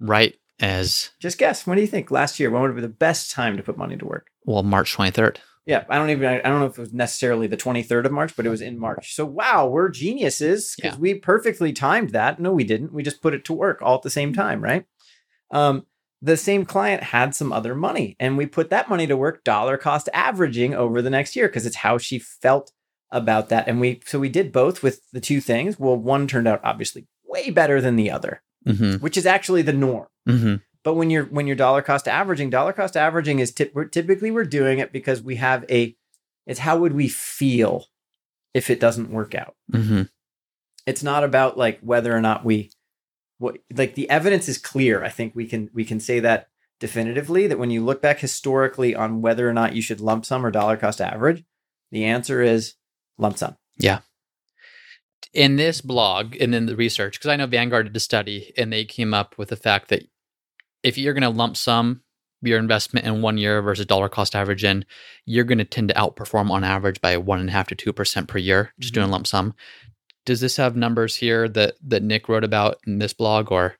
Right 0.00 0.34
as, 0.60 1.10
Just 1.20 1.38
guess. 1.38 1.66
When 1.66 1.76
do 1.76 1.82
you 1.82 1.88
think 1.88 2.10
last 2.10 2.40
year? 2.40 2.50
When 2.50 2.62
would 2.62 2.74
be 2.74 2.80
the 2.80 2.88
best 2.88 3.30
time 3.30 3.56
to 3.56 3.62
put 3.62 3.76
money 3.78 3.96
to 3.96 4.06
work? 4.06 4.28
well, 4.44 4.62
March 4.62 4.96
23rd. 4.96 5.36
Yeah. 5.66 5.84
I 5.88 5.96
don't 5.98 6.10
even, 6.10 6.26
I 6.26 6.40
don't 6.40 6.58
know 6.58 6.66
if 6.66 6.76
it 6.76 6.80
was 6.80 6.92
necessarily 6.92 7.46
the 7.46 7.56
23rd 7.56 8.06
of 8.06 8.12
March, 8.12 8.34
but 8.34 8.44
it 8.46 8.50
was 8.50 8.60
in 8.60 8.78
March. 8.78 9.14
So 9.14 9.24
wow, 9.24 9.68
we're 9.68 9.88
geniuses 9.90 10.74
because 10.76 10.94
Yeah. 10.94 10.98
we 11.00 11.14
perfectly 11.14 11.72
timed 11.72 12.10
that. 12.10 12.40
No, 12.40 12.52
we 12.52 12.64
didn't. 12.64 12.92
We 12.92 13.04
just 13.04 13.22
put 13.22 13.34
it 13.34 13.44
to 13.44 13.52
work 13.52 13.80
all 13.80 13.94
at 13.96 14.02
the 14.02 14.10
same 14.10 14.32
time. 14.32 14.60
Right. 14.62 14.86
um, 15.52 15.86
the 16.22 16.36
same 16.36 16.64
client 16.64 17.02
had 17.02 17.34
some 17.34 17.52
other 17.52 17.74
money 17.74 18.16
and 18.20 18.38
we 18.38 18.46
put 18.46 18.70
that 18.70 18.88
money 18.88 19.06
to 19.08 19.16
work 19.16 19.42
dollar 19.42 19.76
cost 19.76 20.08
averaging 20.14 20.72
over 20.72 21.02
the 21.02 21.10
next 21.10 21.34
year 21.34 21.48
because 21.48 21.66
it's 21.66 21.76
how 21.76 21.98
she 21.98 22.18
felt 22.18 22.72
about 23.10 23.48
that. 23.50 23.68
And 23.68 23.80
we 23.80 24.00
so 24.06 24.18
we 24.18 24.28
did 24.28 24.52
both 24.52 24.82
with 24.82 25.02
the 25.12 25.20
two 25.20 25.40
things. 25.40 25.78
Well 25.78 25.96
one 25.96 26.26
turned 26.26 26.48
out 26.48 26.60
obviously 26.64 27.06
way 27.24 27.50
better 27.50 27.80
than 27.80 27.96
the 27.96 28.10
other 28.10 28.42
hmm 28.66 28.94
which 28.96 29.16
is 29.16 29.26
actually 29.26 29.62
the 29.62 29.72
norm. 29.72 30.06
Hmm 30.26 30.56
but 30.84 30.94
when 30.94 31.10
you're 31.10 31.24
when 31.24 31.46
you're 31.46 31.56
dollar 31.56 31.82
cost 31.82 32.08
averaging 32.08 32.50
dollar 32.50 32.72
cost 32.72 32.96
averaging 32.96 33.38
is 33.40 33.52
tip, 33.52 33.72
we're, 33.74 33.84
typically 33.84 34.30
we're 34.30 34.44
doing 34.44 34.78
it 34.78 34.92
because 34.92 35.22
we 35.22 35.36
have 35.36 35.64
a 35.70 35.96
it's 36.46 36.60
how 36.60 36.78
would 36.78 36.92
we 36.92 37.08
feel 37.08 37.86
if 38.54 38.70
it 38.70 38.80
doesn't 38.80 39.10
work 39.10 39.34
out? 39.34 39.54
Hmm 39.70 40.02
it's 40.86 41.02
not 41.02 41.24
about 41.24 41.56
like 41.56 41.80
whether 41.80 42.14
or 42.14 42.20
not 42.20 42.44
we 42.44 42.70
what 43.38 43.58
like 43.74 43.94
the 43.94 44.08
evidence 44.10 44.48
is 44.48 44.58
clear 44.58 45.02
i 45.04 45.08
think 45.08 45.34
we 45.34 45.46
can 45.46 45.70
we 45.72 45.84
can 45.84 46.00
say 46.00 46.20
that 46.20 46.48
definitively 46.80 47.46
that 47.46 47.58
when 47.58 47.70
you 47.70 47.84
look 47.84 48.02
back 48.02 48.18
historically 48.18 48.94
on 48.94 49.22
whether 49.22 49.48
or 49.48 49.52
not 49.52 49.74
you 49.74 49.82
should 49.82 50.00
lump 50.00 50.24
sum 50.26 50.44
or 50.44 50.50
dollar 50.50 50.76
cost 50.76 51.00
average 51.00 51.44
the 51.92 52.04
answer 52.04 52.42
is 52.42 52.74
lump 53.18 53.38
sum 53.38 53.56
Yeah. 53.78 54.00
In 55.32 55.56
this 55.56 55.80
blog 55.80 56.36
and 56.40 56.54
in 56.54 56.66
the 56.66 56.76
research, 56.76 57.18
because 57.18 57.30
I 57.30 57.36
know 57.36 57.46
Vanguard 57.46 57.86
did 57.86 57.96
a 57.96 58.00
study 58.00 58.52
and 58.56 58.72
they 58.72 58.84
came 58.84 59.14
up 59.14 59.38
with 59.38 59.48
the 59.48 59.56
fact 59.56 59.88
that 59.88 60.02
if 60.82 60.98
you're 60.98 61.14
going 61.14 61.22
to 61.22 61.30
lump 61.30 61.56
sum 61.56 62.02
your 62.42 62.58
investment 62.58 63.06
in 63.06 63.22
one 63.22 63.38
year 63.38 63.62
versus 63.62 63.86
dollar 63.86 64.08
cost 64.08 64.34
average 64.34 64.64
in, 64.64 64.84
you're 65.24 65.44
going 65.44 65.58
to 65.58 65.64
tend 65.64 65.88
to 65.88 65.94
outperform 65.94 66.50
on 66.50 66.64
average 66.64 67.00
by 67.00 67.16
one 67.16 67.38
and 67.38 67.48
a 67.48 67.52
half 67.52 67.68
to 67.68 67.74
two 67.74 67.92
percent 67.92 68.28
per 68.28 68.38
year, 68.38 68.74
just 68.78 68.92
doing 68.92 69.04
mm-hmm. 69.04 69.12
lump 69.12 69.26
sum. 69.26 69.54
Does 70.24 70.40
this 70.40 70.56
have 70.56 70.76
numbers 70.76 71.16
here 71.16 71.48
that 71.48 71.74
that 71.82 72.02
Nick 72.02 72.28
wrote 72.28 72.44
about 72.44 72.78
in 72.86 72.98
this 72.98 73.12
blog 73.12 73.50
or 73.50 73.76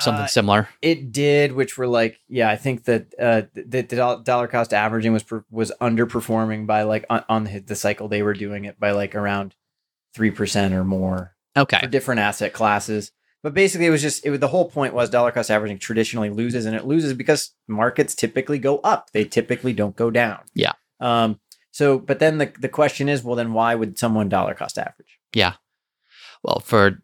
something 0.00 0.24
Uh, 0.24 0.28
similar? 0.28 0.68
it 0.82 1.10
did 1.12 1.52
which 1.52 1.76
were 1.76 1.86
like 1.88 2.20
yeah 2.28 2.48
i 2.48 2.54
think 2.54 2.84
that 2.84 3.12
uh 3.20 3.42
that 3.54 3.88
the 3.88 4.20
dollar 4.24 4.46
cost 4.46 4.72
averaging 4.72 5.12
was 5.12 5.24
was 5.50 5.72
underperforming 5.80 6.66
by 6.68 6.82
like 6.84 7.04
on, 7.10 7.24
on 7.28 7.42
the, 7.44 7.58
the 7.58 7.74
cycle 7.74 8.06
they 8.06 8.22
were 8.22 8.32
doing 8.34 8.64
it 8.64 8.78
by 8.78 8.92
like 8.92 9.16
around 9.16 9.56
3% 10.16 10.72
or 10.72 10.84
more 10.84 11.34
Okay. 11.56 11.80
for 11.80 11.86
different 11.88 12.20
asset 12.20 12.52
classes. 12.52 13.10
But 13.42 13.54
basically, 13.54 13.86
it 13.86 13.90
was 13.90 14.02
just 14.02 14.24
it 14.26 14.30
was 14.30 14.38
the 14.40 14.48
whole 14.48 14.68
point 14.70 14.94
was 14.94 15.10
dollar 15.10 15.30
cost 15.32 15.50
averaging 15.50 15.78
traditionally 15.78 16.28
loses, 16.30 16.66
and 16.66 16.74
it 16.76 16.84
loses 16.84 17.14
because 17.14 17.52
markets 17.68 18.14
typically 18.14 18.58
go 18.58 18.78
up. 18.78 19.10
They 19.12 19.24
typically 19.24 19.72
don't 19.72 19.94
go 19.96 20.10
down. 20.10 20.40
Yeah. 20.54 20.72
Um. 21.00 21.38
So, 21.72 21.98
but 21.98 22.18
then 22.18 22.38
the 22.38 22.52
the 22.58 22.68
question 22.68 23.08
is, 23.08 23.22
well, 23.22 23.36
then 23.36 23.52
why 23.52 23.74
would 23.76 23.96
someone 23.98 24.28
dollar 24.28 24.54
cost 24.54 24.76
average? 24.78 25.18
Well, 26.42 26.60
for 26.60 27.02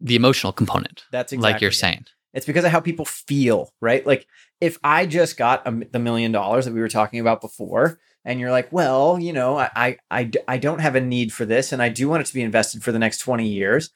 the 0.00 0.16
emotional 0.16 0.52
component, 0.52 1.04
That's 1.10 1.32
exactly 1.32 1.52
like 1.52 1.60
you're 1.60 1.70
it. 1.70 1.74
saying. 1.74 2.06
It's 2.32 2.46
because 2.46 2.64
of 2.64 2.72
how 2.72 2.80
people 2.80 3.04
feel, 3.04 3.72
right? 3.80 4.04
Like 4.06 4.26
if 4.60 4.78
I 4.82 5.06
just 5.06 5.36
got 5.36 5.66
a, 5.66 5.84
the 5.92 5.98
million 5.98 6.32
dollars 6.32 6.64
that 6.64 6.74
we 6.74 6.80
were 6.80 6.88
talking 6.88 7.20
about 7.20 7.40
before, 7.40 8.00
and 8.24 8.40
you're 8.40 8.50
like, 8.50 8.72
well, 8.72 9.18
you 9.18 9.32
know, 9.32 9.58
I, 9.58 9.98
I, 10.10 10.30
I 10.48 10.56
don't 10.56 10.80
have 10.80 10.96
a 10.96 11.00
need 11.00 11.32
for 11.32 11.44
this, 11.44 11.72
and 11.72 11.82
I 11.82 11.90
do 11.90 12.08
want 12.08 12.22
it 12.22 12.26
to 12.26 12.34
be 12.34 12.42
invested 12.42 12.82
for 12.82 12.90
the 12.90 12.98
next 12.98 13.18
20 13.18 13.46
years. 13.46 13.90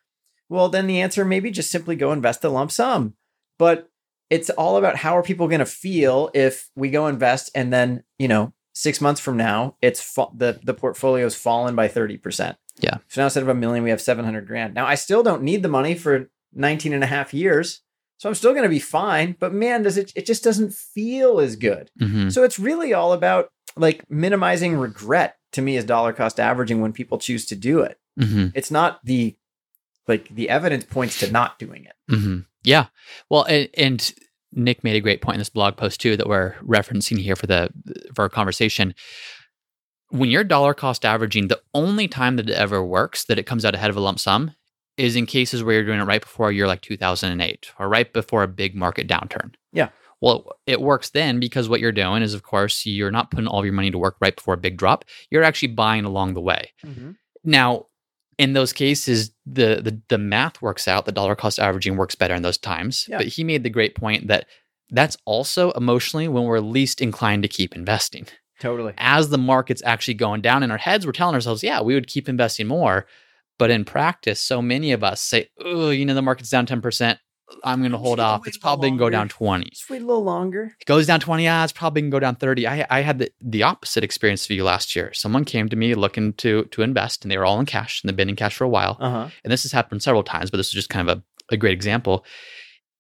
Well, 0.49 0.69
then 0.69 0.87
the 0.87 1.01
answer 1.01 1.25
maybe 1.25 1.51
just 1.51 1.71
simply 1.71 1.97
go 1.97 2.13
invest 2.13 2.43
the 2.43 2.51
lump 2.51 2.71
sum. 2.71 3.15
But 3.59 3.91
it's 4.31 4.51
all 4.51 4.77
about 4.77 4.97
how 4.97 5.17
are 5.17 5.23
people 5.23 5.49
going 5.49 5.59
to 5.61 5.67
feel 5.67 6.31
if 6.35 6.71
we 6.77 6.91
go 6.91 7.07
invest 7.07 7.51
and 7.55 7.73
then, 7.73 8.05
you 8.19 8.29
know, 8.29 8.53
six 8.75 9.01
months 9.01 9.21
from 9.21 9.37
now, 9.37 9.77
it's 9.83 10.01
fa- 10.01 10.29
the, 10.35 10.61
the 10.63 10.75
portfolio's 10.75 11.35
fallen 11.35 11.75
by 11.75 11.89
30%. 11.89 12.57
Yeah. 12.81 12.99
So 13.09 13.21
now 13.21 13.27
instead 13.27 13.43
of 13.43 13.49
a 13.49 13.55
million, 13.55 13.85
we 13.85 13.91
have 13.91 14.01
700 14.01 14.47
grand. 14.47 14.75
Now 14.75 14.87
I 14.87 14.95
still 14.95 15.23
don't 15.23 15.43
need 15.43 15.63
the 15.63 15.69
money 15.69 15.95
for 15.95 16.31
19 16.55 16.93
and 16.93 17.05
a 17.05 17.07
half 17.07 17.35
years 17.35 17.83
So 18.19 18.29
I'm 18.29 18.35
still 18.35 18.53
going 18.53 18.65
to 18.65 18.69
be 18.69 18.81
fine, 18.81 19.37
but 19.39 19.53
man, 19.53 19.83
does 19.83 19.97
it 19.97 20.13
it 20.17 20.27
just 20.27 20.43
doesn't 20.43 20.75
feel 20.75 21.39
as 21.41 21.55
good. 21.57 21.91
Mhm. 22.01 22.33
So 22.33 22.43
it's 22.43 22.59
really 22.59 22.93
all 22.95 23.13
about 23.13 23.51
like 23.77 24.05
minimizing 24.11 24.77
regret 24.77 25.37
to 25.53 25.63
me 25.63 25.77
as 25.77 25.85
dollar 25.85 26.13
cost 26.13 26.41
averaging 26.41 26.81
when 26.81 26.93
people 26.93 27.19
choose 27.19 27.47
to 27.47 27.55
do 27.57 27.81
it. 27.81 27.99
Mhm. 28.19 28.51
It's 28.55 28.71
not 28.71 28.99
the 29.05 29.37
like 30.09 30.29
the 30.35 30.49
evidence 30.49 30.85
points 30.85 31.21
to 31.21 31.31
not 31.31 31.59
doing 31.59 31.85
it. 31.85 31.95
hmm 32.15 32.39
Yeah. 32.65 32.87
Well, 33.31 33.45
and, 33.45 33.69
and 33.77 34.13
Nick 34.53 34.83
made 34.83 34.97
a 34.97 35.01
great 35.01 35.21
point 35.21 35.35
in 35.37 35.41
this 35.41 35.51
blog 35.51 35.77
post 35.77 36.01
too 36.01 36.17
that 36.17 36.27
we're 36.29 36.55
referencing 36.63 37.19
here 37.19 37.37
for 37.37 37.47
the 37.47 37.69
for 38.15 38.23
our 38.23 38.29
conversation. 38.31 38.95
When 40.11 40.31
you're 40.31 40.45
dollar 40.45 40.75
cost 40.75 41.05
averaging, 41.05 41.49
the 41.49 41.61
only 41.75 42.09
time 42.09 42.37
that 42.37 42.49
it 42.49 42.57
ever 42.57 42.83
works 42.85 43.25
that 43.25 43.39
it 43.39 43.45
comes 43.45 43.65
out 43.65 43.75
ahead 43.75 43.91
of 43.91 43.97
a 43.97 44.01
lump 44.01 44.19
sum 44.19 44.53
is 44.97 45.17
in 45.17 45.27
cases 45.27 45.63
where 45.63 45.75
you're 45.75 45.85
doing 45.85 46.01
it 46.01 46.05
right 46.05 46.21
before 46.21 46.49
a 46.49 46.55
year 46.55 46.67
like 46.67 46.81
2008 46.81 47.73
or 47.79 47.89
right 47.89 48.13
before 48.13 48.43
a 48.43 48.49
big 48.49 48.75
market 48.75 49.07
downturn. 49.07 49.55
Yeah. 49.73 49.91
Well, 50.21 50.57
it 50.67 50.81
works 50.81 51.11
then 51.11 51.39
because 51.39 51.69
what 51.69 51.81
you're 51.81 51.93
doing 51.93 52.23
is, 52.23 52.35
of 52.35 52.43
course, 52.43 52.85
you're 52.85 53.13
not 53.13 53.31
putting 53.31 53.47
all 53.47 53.61
of 53.61 53.65
your 53.65 53.75
money 53.75 53.93
to 53.93 53.99
work 53.99 54.17
right 54.21 54.35
before 54.35 54.55
a 54.55 54.59
big 54.59 54.77
drop. 54.77 55.05
You're 55.31 55.45
actually 55.45 55.69
buying 55.69 56.05
along 56.05 56.35
the 56.35 56.41
way. 56.41 56.73
Mm-hmm. 56.85 57.13
Now, 57.45 57.87
in 58.37 58.53
those 58.53 58.73
cases, 58.73 59.33
the, 59.47 59.81
the 59.83 60.01
the 60.09 60.19
math 60.19 60.61
works 60.63 60.89
out. 60.89 61.07
The 61.07 61.13
dollar 61.13 61.37
cost 61.37 61.59
averaging 61.59 61.97
works 61.97 62.15
better 62.15 62.35
in 62.35 62.43
those 62.43 62.59
times. 62.59 63.07
Yeah. 63.09 63.19
But 63.19 63.27
he 63.27 63.45
made 63.45 63.63
the 63.63 63.71
great 63.71 63.95
point 63.95 64.29
that 64.29 64.47
that's 64.91 65.17
also 65.25 65.71
emotionally 65.73 66.29
when 66.29 66.45
we're 66.45 66.61
least 66.61 67.01
inclined 67.01 67.43
to 67.43 67.49
keep 67.49 67.77
investing. 67.77 68.27
Totally. 68.61 68.95
As 68.99 69.29
the 69.31 69.39
market's 69.39 69.83
actually 69.85 70.15
going 70.15 70.41
down 70.41 70.63
in 70.63 70.71
our 70.71 70.79
heads, 70.79 71.07
we're 71.07 71.13
telling 71.13 71.35
ourselves, 71.35 71.63
yeah, 71.63 71.81
we 71.81 71.95
would 71.95 72.07
keep 72.09 72.29
investing 72.29 72.67
more. 72.67 73.07
But 73.59 73.71
in 73.71 73.85
practice, 73.85 74.41
so 74.41 74.63
many 74.63 74.93
of 74.93 75.03
us 75.03 75.21
say, 75.21 75.49
oh, 75.65 75.91
you 75.91 76.05
know, 76.07 76.15
the 76.15 76.23
market's 76.23 76.51
down 76.51 76.67
10%. 76.67 77.19
I'm 77.65 77.81
going 77.81 77.93
to 77.93 77.99
hold 77.99 78.19
gonna 78.19 78.29
off. 78.29 78.41
wait 78.43 78.49
It's 78.49 78.59
probably 78.59 78.91
going 78.91 78.99
to 78.99 79.05
go 79.07 79.11
down 79.11 79.29
20 79.31 79.71
Just 79.71 79.89
wait 79.89 80.03
a 80.03 80.05
little 80.05 80.23
longer. 80.23 80.77
it 80.79 80.85
goes 80.85 81.07
down 81.07 81.19
20 81.19 81.49
odds 81.49 81.73
probably 81.73 82.03
going 82.03 82.11
to 82.11 82.15
go 82.15 82.21
down 82.21 82.37
30 82.37 82.67
i, 82.67 82.87
I 82.91 83.01
had 83.01 83.21
the, 83.21 83.31
the 83.41 83.63
opposite 83.63 84.05
experience 84.05 84.45
for 84.47 84.53
you 84.53 84.65
last 84.65 84.95
year 84.95 85.15
someone 85.15 85.47
came 85.47 85.67
to 85.71 85.75
me 85.77 85.95
looking 85.95 86.35
to 86.35 86.65
to 86.67 86.83
invest 86.83 87.25
and 87.25 87.33
they 87.33 87.39
were 87.39 87.47
all 87.47 87.59
in 87.59 87.65
cash 87.65 88.03
and 88.03 88.09
they've 88.11 88.17
been 88.17 88.29
in 88.29 88.37
cash 88.37 88.55
for 88.55 88.65
a 88.65 88.69
while 88.69 88.99
Uh-huh. 89.01 89.31
and 89.45 89.51
this 89.51 89.63
has 89.63 89.73
happened 89.73 90.03
several 90.03 90.23
times 90.23 90.51
but 90.51 90.59
this 90.59 90.67
is 90.67 90.75
just 90.75 90.91
kind 90.91 91.09
of 91.09 91.17
a, 91.19 91.55
a 91.55 91.57
great 91.57 91.73
example 91.73 92.23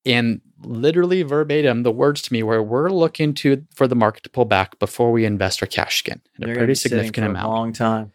and 0.08 0.40
literally 0.64 1.22
verbatim 1.22 1.82
the 1.84 1.92
words 1.92 2.20
to 2.22 2.32
me 2.32 2.42
were 2.42 2.62
we're 2.62 2.90
looking 2.90 3.32
to 3.34 3.64
for 3.74 3.86
the 3.86 3.94
market 3.94 4.22
to 4.24 4.30
pull 4.30 4.44
back 4.44 4.78
before 4.80 5.12
we 5.12 5.24
invest 5.24 5.62
our 5.62 5.66
cash 5.68 5.98
skin 5.98 6.20
in 6.40 6.50
a 6.50 6.54
pretty 6.54 6.74
significant 6.74 7.26
amount 7.28 7.46
A 7.46 7.48
long 7.50 7.72
time. 7.72 8.12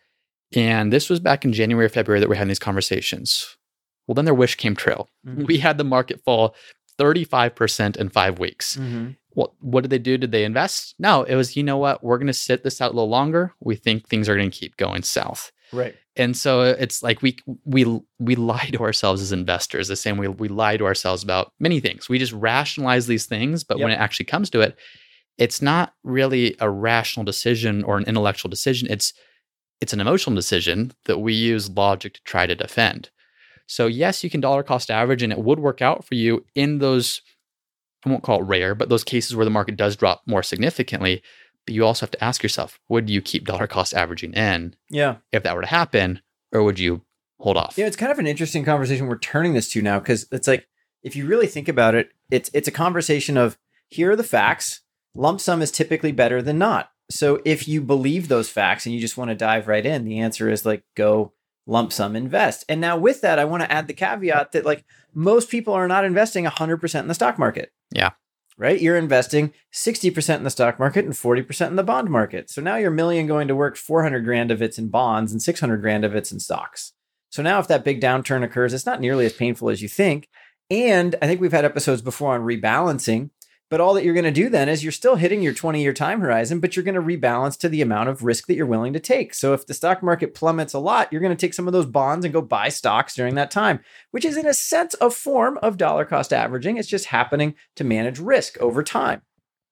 and 0.53 0.91
this 0.91 1.09
was 1.09 1.19
back 1.21 1.45
in 1.45 1.53
january 1.53 1.85
or 1.85 1.89
february 1.89 2.19
that 2.19 2.27
we're 2.27 2.35
having 2.35 2.49
these 2.49 2.59
conversations 2.59 3.55
well 4.07 4.15
then 4.15 4.25
their 4.25 4.33
wish 4.33 4.55
came 4.55 4.75
true 4.75 5.05
Mhm. 5.25 5.47
we 5.47 5.59
had 5.59 5.77
the 5.77 5.85
market 5.85 6.21
fall 6.25 6.53
35% 6.99 7.97
in 7.97 8.09
five 8.09 8.39
weeks 8.39 8.75
Mhm. 8.77 9.15
what 9.29 9.51
what 9.61 9.81
did 9.81 9.89
they 9.89 9.97
do? 9.99 10.17
Did 10.17 10.31
they 10.31 10.43
invest? 10.45 10.93
No, 10.99 11.23
it 11.23 11.35
was 11.35 11.55
you 11.55 11.63
know 11.63 11.77
what 11.77 12.03
we're 12.03 12.17
going 12.19 12.27
to 12.27 12.33
sit 12.33 12.63
this 12.63 12.79
out 12.81 12.91
a 12.91 12.93
little 12.93 13.09
longer. 13.09 13.53
We 13.59 13.75
think 13.75 14.07
things 14.07 14.29
are 14.29 14.35
going 14.35 14.51
to 14.51 14.55
keep 14.57 14.77
going 14.77 15.01
south, 15.01 15.51
Right. 15.73 15.95
and 16.15 16.37
so 16.37 16.61
uh, 16.61 16.75
it's 16.79 17.01
like 17.01 17.21
we 17.21 17.37
we 17.65 18.01
we 18.19 18.35
lie 18.35 18.69
to 18.71 18.79
ourselves 18.81 19.21
as 19.21 19.31
investors 19.31 19.87
the 19.87 19.95
same 19.95 20.17
way 20.17 20.27
we 20.27 20.47
lie 20.47 20.77
to 20.77 20.85
ourselves 20.85 21.23
about 21.23 21.51
many 21.59 21.79
things. 21.79 22.07
We 22.07 22.19
just 22.19 22.33
rationalize 22.33 23.07
these 23.07 23.25
things, 23.25 23.63
but 23.63 23.79
when 23.79 23.91
it 23.91 23.99
actually 23.99 24.27
comes 24.27 24.49
to 24.51 24.61
it, 24.61 24.77
it's 25.37 25.61
not 25.61 25.93
really 26.03 26.55
a 26.59 26.69
rational 26.69 27.23
decision 27.23 27.83
or 27.83 27.97
an 27.97 28.05
intellectual 28.05 28.49
decision. 28.49 28.87
It's 28.91 29.13
it's 29.81 29.93
an 29.93 29.99
emotional 29.99 30.35
decision 30.35 30.93
that 31.05 31.19
we 31.19 31.33
use 31.33 31.69
logic 31.69 32.13
to 32.13 32.23
try 32.23 32.45
to 32.45 32.55
defend. 32.55 33.09
So 33.65 33.87
yes, 33.87 34.23
you 34.23 34.29
can 34.29 34.41
dollar 34.41 34.63
cost 34.63 34.91
average, 34.91 35.23
and 35.23 35.33
it 35.33 35.39
would 35.39 35.59
work 35.59 35.81
out 35.81 36.05
for 36.05 36.15
you 36.15 36.45
in 36.55 36.79
those 36.79 37.21
I 38.05 38.09
won't 38.09 38.23
call 38.23 38.41
it 38.41 38.45
rare, 38.45 38.75
but 38.75 38.89
those 38.89 39.03
cases 39.03 39.35
where 39.35 39.45
the 39.45 39.51
market 39.51 39.77
does 39.77 39.95
drop 39.95 40.21
more 40.25 40.43
significantly. 40.43 41.23
But 41.65 41.75
you 41.75 41.85
also 41.85 42.05
have 42.05 42.11
to 42.11 42.23
ask 42.23 42.43
yourself, 42.43 42.79
would 42.89 43.09
you 43.09 43.21
keep 43.21 43.45
dollar 43.45 43.67
cost 43.67 43.93
averaging 43.93 44.33
in 44.33 44.75
Yeah. 44.89 45.17
if 45.31 45.43
that 45.43 45.55
were 45.55 45.61
to 45.61 45.67
happen, 45.67 46.21
or 46.51 46.63
would 46.63 46.79
you 46.79 47.01
hold 47.39 47.57
off? 47.57 47.77
Yeah, 47.77 47.85
it's 47.87 47.95
kind 47.97 48.11
of 48.11 48.19
an 48.19 48.27
interesting 48.27 48.65
conversation 48.65 49.07
we're 49.07 49.17
turning 49.17 49.53
this 49.53 49.69
to 49.71 49.81
now 49.81 49.99
because 49.99 50.27
it's 50.31 50.47
like 50.47 50.67
if 51.03 51.15
you 51.15 51.25
really 51.25 51.47
think 51.47 51.67
about 51.67 51.95
it, 51.95 52.09
it's 52.31 52.49
it's 52.53 52.67
a 52.67 52.71
conversation 52.71 53.37
of 53.37 53.57
here 53.89 54.11
are 54.11 54.15
the 54.15 54.23
facts. 54.23 54.81
Lump 55.15 55.39
sum 55.41 55.61
is 55.61 55.71
typically 55.71 56.11
better 56.11 56.41
than 56.41 56.57
not. 56.57 56.89
So 57.11 57.41
if 57.45 57.67
you 57.67 57.81
believe 57.81 58.27
those 58.27 58.49
facts 58.49 58.85
and 58.85 58.95
you 58.95 58.99
just 59.01 59.17
want 59.17 59.29
to 59.29 59.35
dive 59.35 59.67
right 59.67 59.85
in, 59.85 60.05
the 60.05 60.19
answer 60.19 60.49
is 60.49 60.65
like 60.65 60.83
go 60.95 61.33
lump 61.67 61.93
sum 61.93 62.15
invest. 62.15 62.65
And 62.67 62.81
now 62.81 62.97
with 62.97 63.21
that, 63.21 63.39
I 63.39 63.45
want 63.45 63.61
to 63.63 63.71
add 63.71 63.87
the 63.87 63.93
caveat 63.93 64.51
that 64.53 64.65
like 64.65 64.83
most 65.13 65.49
people 65.49 65.73
are 65.73 65.87
not 65.87 66.03
investing 66.05 66.45
100% 66.45 66.99
in 66.99 67.07
the 67.07 67.13
stock 67.13 67.37
market. 67.37 67.71
Yeah. 67.91 68.11
Right? 68.57 68.79
You're 68.79 68.97
investing 68.97 69.51
60% 69.73 70.37
in 70.37 70.43
the 70.43 70.49
stock 70.51 70.77
market 70.77 71.05
and 71.05 71.13
40% 71.13 71.67
in 71.67 71.75
the 71.75 71.83
bond 71.83 72.09
market. 72.09 72.51
So 72.51 72.61
now 72.61 72.75
your 72.75 72.91
million 72.91 73.25
going 73.25 73.47
to 73.47 73.55
work 73.55 73.75
400 73.75 74.23
grand 74.23 74.51
of 74.51 74.61
it's 74.61 74.77
in 74.77 74.89
bonds 74.89 75.31
and 75.31 75.41
600 75.41 75.81
grand 75.81 76.05
of 76.05 76.15
it's 76.15 76.31
in 76.31 76.39
stocks. 76.39 76.93
So 77.29 77.41
now 77.41 77.57
if 77.59 77.67
that 77.67 77.83
big 77.83 77.99
downturn 77.99 78.43
occurs, 78.43 78.73
it's 78.73 78.85
not 78.85 79.01
nearly 79.01 79.25
as 79.25 79.33
painful 79.33 79.69
as 79.69 79.81
you 79.81 79.89
think. 79.89 80.27
And 80.69 81.15
I 81.21 81.25
think 81.25 81.41
we've 81.41 81.51
had 81.51 81.65
episodes 81.65 82.03
before 82.03 82.35
on 82.35 82.41
rebalancing, 82.41 83.31
but 83.73 83.81
all 83.81 83.95
that 83.95 84.03
you're 84.05 84.13
going 84.13 84.23
to 84.23 84.29
do 84.29 84.49
then 84.49 84.69
is 84.69 84.83
you're 84.83 84.91
still 84.91 85.15
hitting 85.15 85.41
your 85.41 85.51
20 85.51 85.81
year 85.81 85.93
time 85.93 86.21
horizon, 86.21 86.59
but 86.59 86.75
you're 86.75 86.85
going 86.85 86.93
to 86.93 87.01
rebalance 87.01 87.57
to 87.57 87.67
the 87.67 87.81
amount 87.81 88.07
of 88.07 88.21
risk 88.23 88.45
that 88.45 88.53
you're 88.53 88.67
willing 88.67 88.93
to 88.93 88.99
take. 88.99 89.33
So 89.33 89.53
if 89.53 89.65
the 89.65 89.73
stock 89.73 90.03
market 90.03 90.35
plummets 90.35 90.75
a 90.75 90.79
lot, 90.79 91.11
you're 91.11 91.23
going 91.23 91.35
to 91.35 91.41
take 91.41 91.55
some 91.55 91.65
of 91.65 91.73
those 91.73 91.87
bonds 91.87 92.23
and 92.23 92.31
go 92.31 92.39
buy 92.39 92.69
stocks 92.69 93.15
during 93.15 93.33
that 93.33 93.49
time, 93.49 93.79
which 94.11 94.25
is 94.25 94.37
in 94.37 94.45
a 94.45 94.53
sense 94.53 94.93
a 95.01 95.09
form 95.09 95.57
of 95.63 95.77
dollar 95.77 96.05
cost 96.05 96.31
averaging. 96.31 96.77
It's 96.77 96.87
just 96.87 97.05
happening 97.05 97.55
to 97.75 97.83
manage 97.83 98.19
risk 98.19 98.59
over 98.59 98.83
time. 98.83 99.23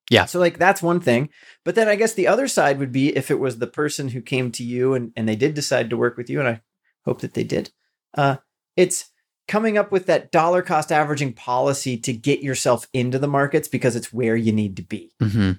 Yeah. 0.10 0.25
So 0.25 0.39
like 0.39 0.58
that's 0.58 0.81
one 0.81 1.00
thing. 1.00 1.29
But 1.63 1.75
then 1.75 1.88
I 1.88 1.96
guess 1.96 2.15
the 2.15 2.25
other 2.27 2.48
side 2.48 2.79
would 2.79 2.91
be 2.91 3.15
if 3.15 3.29
it 3.29 3.39
was 3.39 3.60
the 3.60 3.67
person 3.67 4.10
who 4.10 4.22
came 4.22 4.51
to 4.53 4.63
you 4.63 4.96
and, 4.96 5.13
and 5.15 5.29
they 5.29 5.36
did 5.36 5.53
decide 5.53 5.91
to 5.91 5.98
work 5.98 6.17
with 6.17 6.27
you, 6.27 6.39
and 6.39 6.50
I 6.50 6.62
hope 7.05 7.22
that 7.22 7.36
they 7.36 7.43
did. 7.43 7.70
Uh, 8.17 8.38
it's 8.75 9.11
coming 9.51 9.77
up 9.77 9.91
with 9.91 10.05
that 10.05 10.31
dollar 10.31 10.62
cost 10.62 10.93
averaging 10.93 11.34
policy 11.34 11.98
to 11.98 12.13
get 12.13 12.41
yourself 12.41 12.88
into 12.93 13.20
the 13.20 13.27
markets 13.27 13.67
because 13.67 13.98
it's 13.98 14.13
where 14.13 14.38
you 14.38 14.53
need 14.53 14.77
to 14.77 14.81
be, 14.81 15.12
hmm 15.22 15.51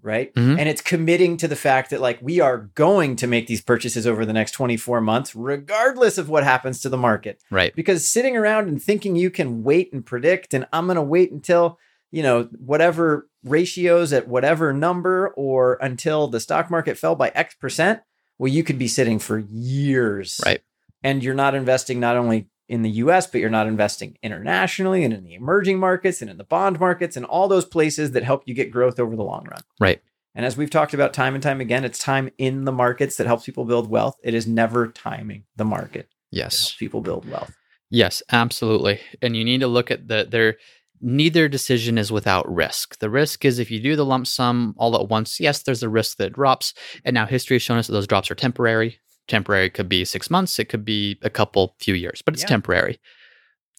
right? 0.00 0.32
Mhm. 0.34 0.56
And 0.58 0.68
it's 0.68 0.80
committing 0.80 1.36
to 1.38 1.48
the 1.48 1.56
fact 1.56 1.90
that 1.90 2.00
like 2.00 2.18
we 2.22 2.38
are 2.40 2.70
going 2.74 3.16
to 3.16 3.26
make 3.26 3.48
these 3.48 3.60
purchases 3.60 4.06
over 4.06 4.24
the 4.24 4.32
next 4.32 4.52
24 4.52 5.00
months, 5.00 5.34
regardless 5.34 6.18
of 6.18 6.28
what 6.28 6.44
happens 6.44 6.80
to 6.82 6.88
the 6.88 6.96
market. 6.96 7.42
Right. 7.50 7.74
Because 7.74 8.06
sitting 8.06 8.36
around 8.36 8.68
and 8.68 8.80
thinking 8.80 9.16
you 9.16 9.28
can 9.30 9.64
wait 9.64 9.92
and 9.92 10.06
predict, 10.06 10.54
and 10.54 10.66
I'm 10.72 10.86
going 10.86 10.96
to 10.96 11.02
wait 11.02 11.32
until, 11.32 11.78
you 12.12 12.22
know, 12.22 12.48
whatever 12.58 13.28
ratios 13.42 14.12
at 14.12 14.28
whatever 14.28 14.72
number 14.72 15.28
or 15.36 15.78
until 15.80 16.28
the 16.28 16.38
stock 16.38 16.70
market 16.70 16.96
fell 16.96 17.16
by 17.16 17.32
X 17.34 17.56
percent, 17.56 18.00
well, 18.38 18.52
you 18.52 18.62
could 18.62 18.78
be 18.78 18.88
sitting 18.88 19.18
for 19.18 19.38
years. 19.38 20.40
Right. 20.46 20.60
And 21.02 21.24
you're 21.24 21.34
not 21.34 21.56
investing 21.56 21.98
not 21.98 22.16
only 22.16 22.46
in 22.68 22.82
the 22.82 22.90
US, 22.90 23.26
but 23.26 23.40
you're 23.40 23.50
not 23.50 23.66
investing 23.66 24.18
internationally 24.22 25.04
and 25.04 25.14
in 25.14 25.24
the 25.24 25.34
emerging 25.34 25.78
markets 25.78 26.20
and 26.20 26.30
in 26.30 26.36
the 26.36 26.44
bond 26.44 26.78
markets 26.78 27.16
and 27.16 27.24
all 27.26 27.48
those 27.48 27.64
places 27.64 28.12
that 28.12 28.22
help 28.24 28.42
you 28.46 28.54
get 28.54 28.70
growth 28.70 29.00
over 29.00 29.16
the 29.16 29.22
long 29.22 29.46
run. 29.50 29.62
Right. 29.80 30.00
And 30.34 30.44
as 30.44 30.56
we've 30.56 30.70
talked 30.70 30.94
about 30.94 31.12
time 31.14 31.34
and 31.34 31.42
time 31.42 31.60
again, 31.60 31.84
it's 31.84 31.98
time 31.98 32.30
in 32.38 32.64
the 32.64 32.72
markets 32.72 33.16
that 33.16 33.26
helps 33.26 33.44
people 33.46 33.64
build 33.64 33.90
wealth. 33.90 34.16
It 34.22 34.34
is 34.34 34.46
never 34.46 34.86
timing 34.88 35.44
the 35.56 35.64
market 35.64 36.08
Yes. 36.30 36.74
people 36.78 37.00
build 37.00 37.28
wealth. 37.28 37.54
Yes, 37.90 38.22
absolutely. 38.30 39.00
And 39.22 39.34
you 39.36 39.44
need 39.44 39.60
to 39.60 39.66
look 39.66 39.90
at 39.90 40.08
the 40.08 40.26
their 40.30 40.58
neither 41.00 41.48
decision 41.48 41.96
is 41.96 42.12
without 42.12 42.52
risk. 42.52 42.98
The 42.98 43.08
risk 43.08 43.44
is 43.44 43.58
if 43.58 43.70
you 43.70 43.80
do 43.80 43.96
the 43.96 44.04
lump 44.04 44.26
sum 44.26 44.74
all 44.76 45.00
at 45.00 45.08
once, 45.08 45.40
yes, 45.40 45.62
there's 45.62 45.82
a 45.82 45.88
risk 45.88 46.18
that 46.18 46.26
it 46.26 46.32
drops. 46.34 46.74
And 47.04 47.14
now 47.14 47.24
history 47.24 47.54
has 47.54 47.62
shown 47.62 47.78
us 47.78 47.86
that 47.86 47.92
those 47.92 48.06
drops 48.06 48.30
are 48.30 48.34
temporary. 48.34 48.98
Temporary 49.28 49.70
could 49.70 49.88
be 49.88 50.04
six 50.04 50.30
months, 50.30 50.58
it 50.58 50.66
could 50.66 50.84
be 50.84 51.18
a 51.22 51.30
couple 51.30 51.76
few 51.80 51.94
years, 51.94 52.22
but 52.22 52.34
it's 52.34 52.42
Yeah. 52.42 52.48
temporary. 52.48 52.98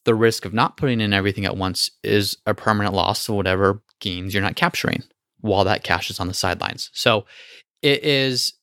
The 0.06 0.16
risk 0.16 0.46
of 0.46 0.54
not 0.54 0.78
putting 0.78 1.02
in 1.02 1.12
everything 1.12 1.46
at 1.46 1.58
once 1.58 1.92
is 2.04 2.38
a 2.46 2.54
permanent 2.54 2.96
loss 2.96 3.28
of 3.28 3.36
whatever 3.36 3.82
gains 4.00 4.34
you're 4.34 4.44
not 4.44 4.56
capturing 4.56 5.04
while 5.42 5.64
that 5.66 5.84
cash 5.84 6.10
is 6.10 6.20
on 6.20 6.28
the 6.28 6.34
sidelines. 6.34 6.90
So 6.94 7.26
it 7.82 8.04
is 8.04 8.54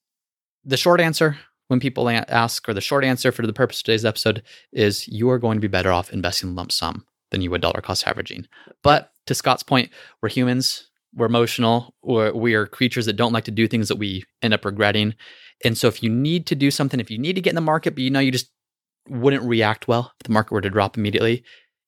the 0.64 0.76
short 0.76 1.00
answer 1.00 1.38
when 1.68 1.80
people 1.80 2.08
ask, 2.08 2.68
or 2.68 2.74
the 2.74 2.80
short 2.80 3.04
answer 3.04 3.32
for 3.32 3.46
the 3.46 3.52
purpose 3.52 3.80
of 3.80 3.84
today's 3.84 4.04
episode 4.04 4.42
is 4.72 5.06
you 5.08 5.28
are 5.30 5.38
going 5.38 5.56
to 5.56 5.60
be 5.60 5.68
better 5.68 5.90
off 5.90 6.12
investing 6.12 6.50
in 6.50 6.54
lump 6.54 6.70
sum 6.72 7.04
than 7.30 7.40
you 7.40 7.50
would 7.50 7.60
dollar 7.60 7.80
cost 7.80 8.06
averaging. 8.06 8.46
But 8.82 9.10
to 9.26 9.34
Scott's 9.34 9.62
point, 9.64 9.90
we're 10.22 10.28
humans, 10.28 10.88
we're 11.14 11.26
emotional, 11.26 11.94
or 12.02 12.32
we 12.32 12.54
are 12.54 12.66
creatures 12.66 13.06
that 13.06 13.14
don't 13.16 13.32
like 13.32 13.44
to 13.44 13.50
do 13.50 13.66
things 13.66 13.88
that 13.88 13.96
we 13.96 14.24
end 14.42 14.54
up 14.54 14.64
regretting. 14.64 15.14
And 15.64 15.76
so 15.76 15.88
if 15.88 16.02
you 16.02 16.10
need 16.10 16.46
to 16.46 16.54
do 16.54 16.70
something, 16.70 17.00
if 17.00 17.10
you 17.10 17.18
need 17.18 17.34
to 17.34 17.40
get 17.40 17.50
in 17.50 17.56
the 17.56 17.60
market, 17.60 17.94
but 17.94 18.02
you 18.02 18.10
know 18.10 18.20
you 18.20 18.30
just 18.30 18.50
wouldn't 19.08 19.42
react 19.42 19.88
well 19.88 20.12
if 20.20 20.26
the 20.26 20.32
market 20.32 20.52
were 20.52 20.60
to 20.60 20.70
drop 20.70 20.96
immediately, 20.96 21.44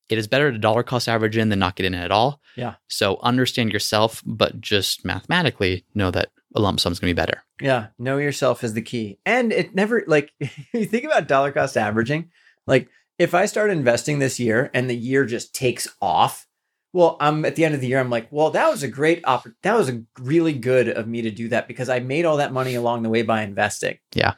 it 0.09 0.19
is 0.19 0.27
better 0.27 0.51
to 0.51 0.59
dollar 0.59 0.83
cost 0.83 1.09
average 1.09 1.37
in 1.37 1.49
than 1.49 1.59
not 1.59 1.77
get 1.77 1.87
in 1.87 1.95
at 1.95 2.11
all. 2.11 2.41
Yeah. 2.57 2.77
So 2.89 3.19
understand 3.23 3.73
yourself, 3.73 4.23
but 4.25 4.61
just 4.61 5.05
mathematically 5.05 5.85
know 5.95 6.11
that 6.11 6.31
a 6.55 6.61
lump 6.61 6.81
sum 6.81 6.93
is 6.93 6.99
going 6.99 7.11
to 7.11 7.15
be 7.15 7.21
better. 7.21 7.45
Yeah, 7.61 7.89
know 7.99 8.17
yourself 8.17 8.65
is 8.65 8.73
the 8.73 8.83
key. 8.83 9.19
And 9.27 9.53
it 9.53 9.75
never 9.75 10.03
like 10.07 10.33
you 10.73 10.87
think 10.87 11.05
about 11.05 11.29
dollar 11.29 11.53
cost 11.53 11.77
averaging, 11.77 12.31
like 12.67 12.89
if 13.19 13.35
I 13.35 13.47
start 13.47 13.71
investing 13.71 14.19
this 14.19 14.41
year 14.41 14.71
and 14.73 14.89
the 14.89 14.97
year 14.97 15.25
just 15.25 15.55
takes 15.55 15.89
off, 16.01 16.47
Well, 16.93 17.17
I'm 17.21 17.45
at 17.45 17.57
the 17.57 17.65
end 17.65 17.75
of 17.75 17.81
the 17.81 17.87
year. 17.87 18.01
I'm 18.01 18.11
like, 18.11 18.29
well, 18.31 18.51
that 18.51 18.71
was 18.71 18.83
a 18.83 18.89
great 18.89 19.23
oppor- 19.25 19.55
That 19.63 19.77
was 19.77 19.89
a 19.89 20.03
really 20.19 20.55
good 20.55 20.89
of 20.89 21.07
me 21.07 21.23
to 21.23 21.31
do 21.31 21.49
that 21.49 21.69
because 21.69 21.89
I 21.89 22.01
made 22.01 22.25
all 22.25 22.39
that 22.39 22.53
money 22.53 22.75
along 22.75 23.03
the 23.03 23.11
way 23.11 23.23
by 23.23 23.43
investing. 23.43 23.99
Yeah. 24.15 24.35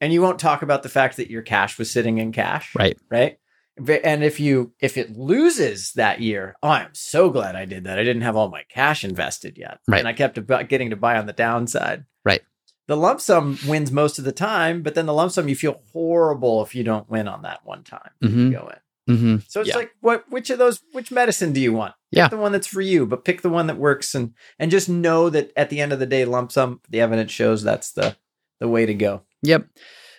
And 0.00 0.12
you 0.12 0.20
won't 0.20 0.38
talk 0.38 0.62
about 0.62 0.82
the 0.82 0.88
fact 0.88 1.16
that 1.16 1.30
your 1.30 1.42
cash 1.42 1.78
was 1.78 1.90
sitting 1.90 2.18
in 2.18 2.32
cash. 2.32 2.74
Right. 2.74 2.98
Right. 3.10 3.38
And 3.76 4.22
if 4.22 4.38
you 4.38 4.72
if 4.80 4.96
it 4.96 5.16
loses 5.16 5.92
that 5.92 6.20
year, 6.20 6.56
oh, 6.62 6.68
I'm 6.68 6.94
so 6.94 7.30
glad 7.30 7.56
I 7.56 7.64
did 7.64 7.84
that. 7.84 7.98
I 7.98 8.04
didn't 8.04 8.22
have 8.22 8.36
all 8.36 8.48
my 8.48 8.62
cash 8.68 9.02
invested 9.02 9.58
yet, 9.58 9.78
Right. 9.88 9.98
And 9.98 10.06
I 10.06 10.12
kept 10.12 10.38
getting 10.68 10.90
to 10.90 10.96
buy 10.96 11.16
on 11.18 11.26
the 11.26 11.32
downside. 11.32 12.04
Right. 12.24 12.42
The 12.86 12.96
lump 12.96 13.20
sum 13.20 13.58
wins 13.66 13.90
most 13.90 14.18
of 14.18 14.24
the 14.24 14.32
time, 14.32 14.82
but 14.82 14.94
then 14.94 15.06
the 15.06 15.14
lump 15.14 15.32
sum 15.32 15.48
you 15.48 15.56
feel 15.56 15.80
horrible 15.92 16.62
if 16.62 16.74
you 16.74 16.84
don't 16.84 17.08
win 17.08 17.26
on 17.26 17.42
that 17.42 17.64
one 17.64 17.82
time. 17.82 18.10
Mm-hmm. 18.22 18.50
Go 18.52 18.68
in. 18.68 18.78
Mm-hmm. 19.08 19.36
So 19.48 19.60
it's 19.60 19.68
Yeah. 19.70 19.76
like, 19.76 19.90
what? 20.00 20.24
Which 20.30 20.50
of 20.50 20.58
those? 20.58 20.80
Which 20.92 21.10
medicine 21.10 21.52
do 21.52 21.60
you 21.60 21.72
want? 21.72 21.92
Pick 22.12 22.18
Yeah. 22.18 22.28
the 22.28 22.36
one 22.38 22.52
that's 22.52 22.66
for 22.66 22.80
you, 22.80 23.06
but 23.06 23.24
pick 23.24 23.42
the 23.42 23.50
one 23.50 23.66
that 23.66 23.76
works, 23.76 24.14
and 24.14 24.32
and 24.58 24.70
just 24.70 24.88
know 24.88 25.28
that 25.30 25.52
at 25.56 25.68
the 25.70 25.80
end 25.80 25.92
of 25.92 25.98
the 25.98 26.06
day, 26.06 26.24
lump 26.24 26.52
sum. 26.52 26.80
The 26.88 27.00
evidence 27.00 27.30
shows 27.30 27.62
that's 27.62 27.92
the 27.92 28.16
the 28.60 28.68
way 28.68 28.86
to 28.86 28.94
go. 28.94 29.22
Yep. 29.42 29.66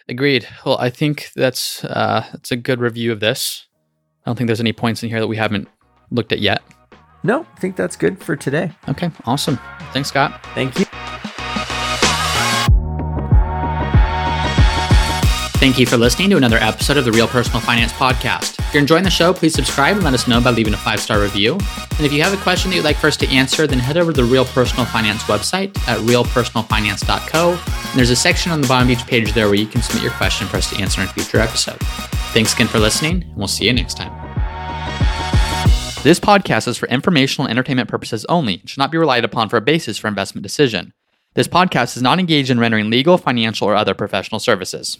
Agreed. 0.08 0.48
Well, 0.66 0.78
I 0.80 0.92
think 0.92 1.32
that's 1.36 1.84
uh, 1.84 2.26
that's 2.32 2.52
a 2.52 2.56
good 2.58 2.80
review 2.80 3.12
of 3.12 3.20
this. 3.20 3.66
I 4.24 4.30
don't 4.30 4.36
think 4.36 4.48
there's 4.48 4.60
any 4.60 4.74
points 4.74 5.02
in 5.04 5.10
here 5.10 5.20
that 5.20 5.28
we 5.28 5.38
haven't 5.38 5.68
looked 6.12 6.32
at 6.32 6.40
yet. 6.40 6.62
No, 7.24 7.48
I 7.56 7.60
think 7.60 7.76
that's 7.76 7.96
good 7.96 8.22
for 8.24 8.36
today. 8.36 8.72
Okay, 8.88 9.10
awesome. 9.26 9.58
Thanks, 9.94 10.10
Scott. 10.10 10.46
Thank 10.54 10.80
you. 10.80 10.86
Thank 15.66 15.80
you 15.80 15.88
for 15.88 15.98
listening 15.98 16.30
to 16.30 16.38
another 16.38 16.58
episode 16.58 16.96
of 16.96 17.06
the 17.06 17.12
Real 17.12 17.28
Personal 17.28 17.60
Finance 17.60 17.92
Podcast. 17.94 18.60
If 18.60 18.72
you're 18.72 18.82
enjoying 18.82 19.04
the 19.04 19.10
show, 19.10 19.34
please 19.34 19.56
subscribe 19.56 19.96
and 19.96 20.06
let 20.06 20.14
us 20.14 20.28
know 20.28 20.40
by 20.40 20.52
leaving 20.52 20.76
a 20.76 20.78
five 20.78 21.00
star 21.00 21.20
review. 21.20 21.54
And 21.54 22.02
if 22.02 22.14
you 22.14 22.22
have 22.22 22.40
a 22.40 22.44
question 22.44 22.70
that 22.70 22.76
you'd 22.76 22.86
like 22.86 22.98
for 22.98 23.08
us 23.08 23.18
to 23.18 23.28
answer, 23.30 23.66
then 23.66 23.80
head 23.80 23.98
over 23.98 24.14
to 24.14 24.22
the 24.22 24.28
Real 24.28 24.46
Personal 24.46 24.86
Finance 24.86 25.24
website 25.24 25.76
at 25.88 25.98
realpersonalfinance.co. 26.02 27.50
And 27.50 27.98
there's 27.98 28.12
a 28.12 28.16
section 28.16 28.52
on 28.52 28.62
the 28.62 28.68
bottom 28.68 28.92
of 28.92 28.92
each 28.92 29.08
page 29.08 29.34
there 29.34 29.48
where 29.48 29.56
you 29.56 29.66
can 29.66 29.82
submit 29.82 30.04
your 30.04 30.12
question 30.12 30.46
for 30.48 30.58
us 30.58 30.70
to 30.70 30.80
answer 30.80 31.02
in 31.02 31.08
a 31.08 31.12
future 31.14 31.40
episode. 31.40 31.80
Thanks 32.32 32.54
again 32.54 32.68
for 32.68 32.78
listening, 32.78 33.24
and 33.24 33.36
we'll 33.36 33.48
see 33.48 33.66
you 33.66 33.74
next 33.74 33.98
time. 33.98 34.14
This 36.04 36.20
podcast 36.20 36.68
is 36.68 36.78
for 36.78 36.88
informational 36.90 37.48
and 37.48 37.58
entertainment 37.58 37.90
purposes 37.90 38.24
only 38.26 38.60
and 38.60 38.70
should 38.70 38.78
not 38.78 38.92
be 38.92 39.00
relied 39.00 39.26
upon 39.26 39.50
for 39.50 39.58
a 39.58 39.62
basis 39.62 39.98
for 39.98 40.10
investment 40.10 40.44
decision. 40.44 40.94
This 41.34 41.48
podcast 41.48 41.98
is 41.98 42.04
not 42.04 42.20
engaged 42.20 42.52
in 42.52 42.60
rendering 42.60 42.92
legal, 42.92 43.18
financial, 43.18 43.68
or 43.68 43.76
other 43.76 43.96
professional 43.96 44.40
services. 44.40 45.00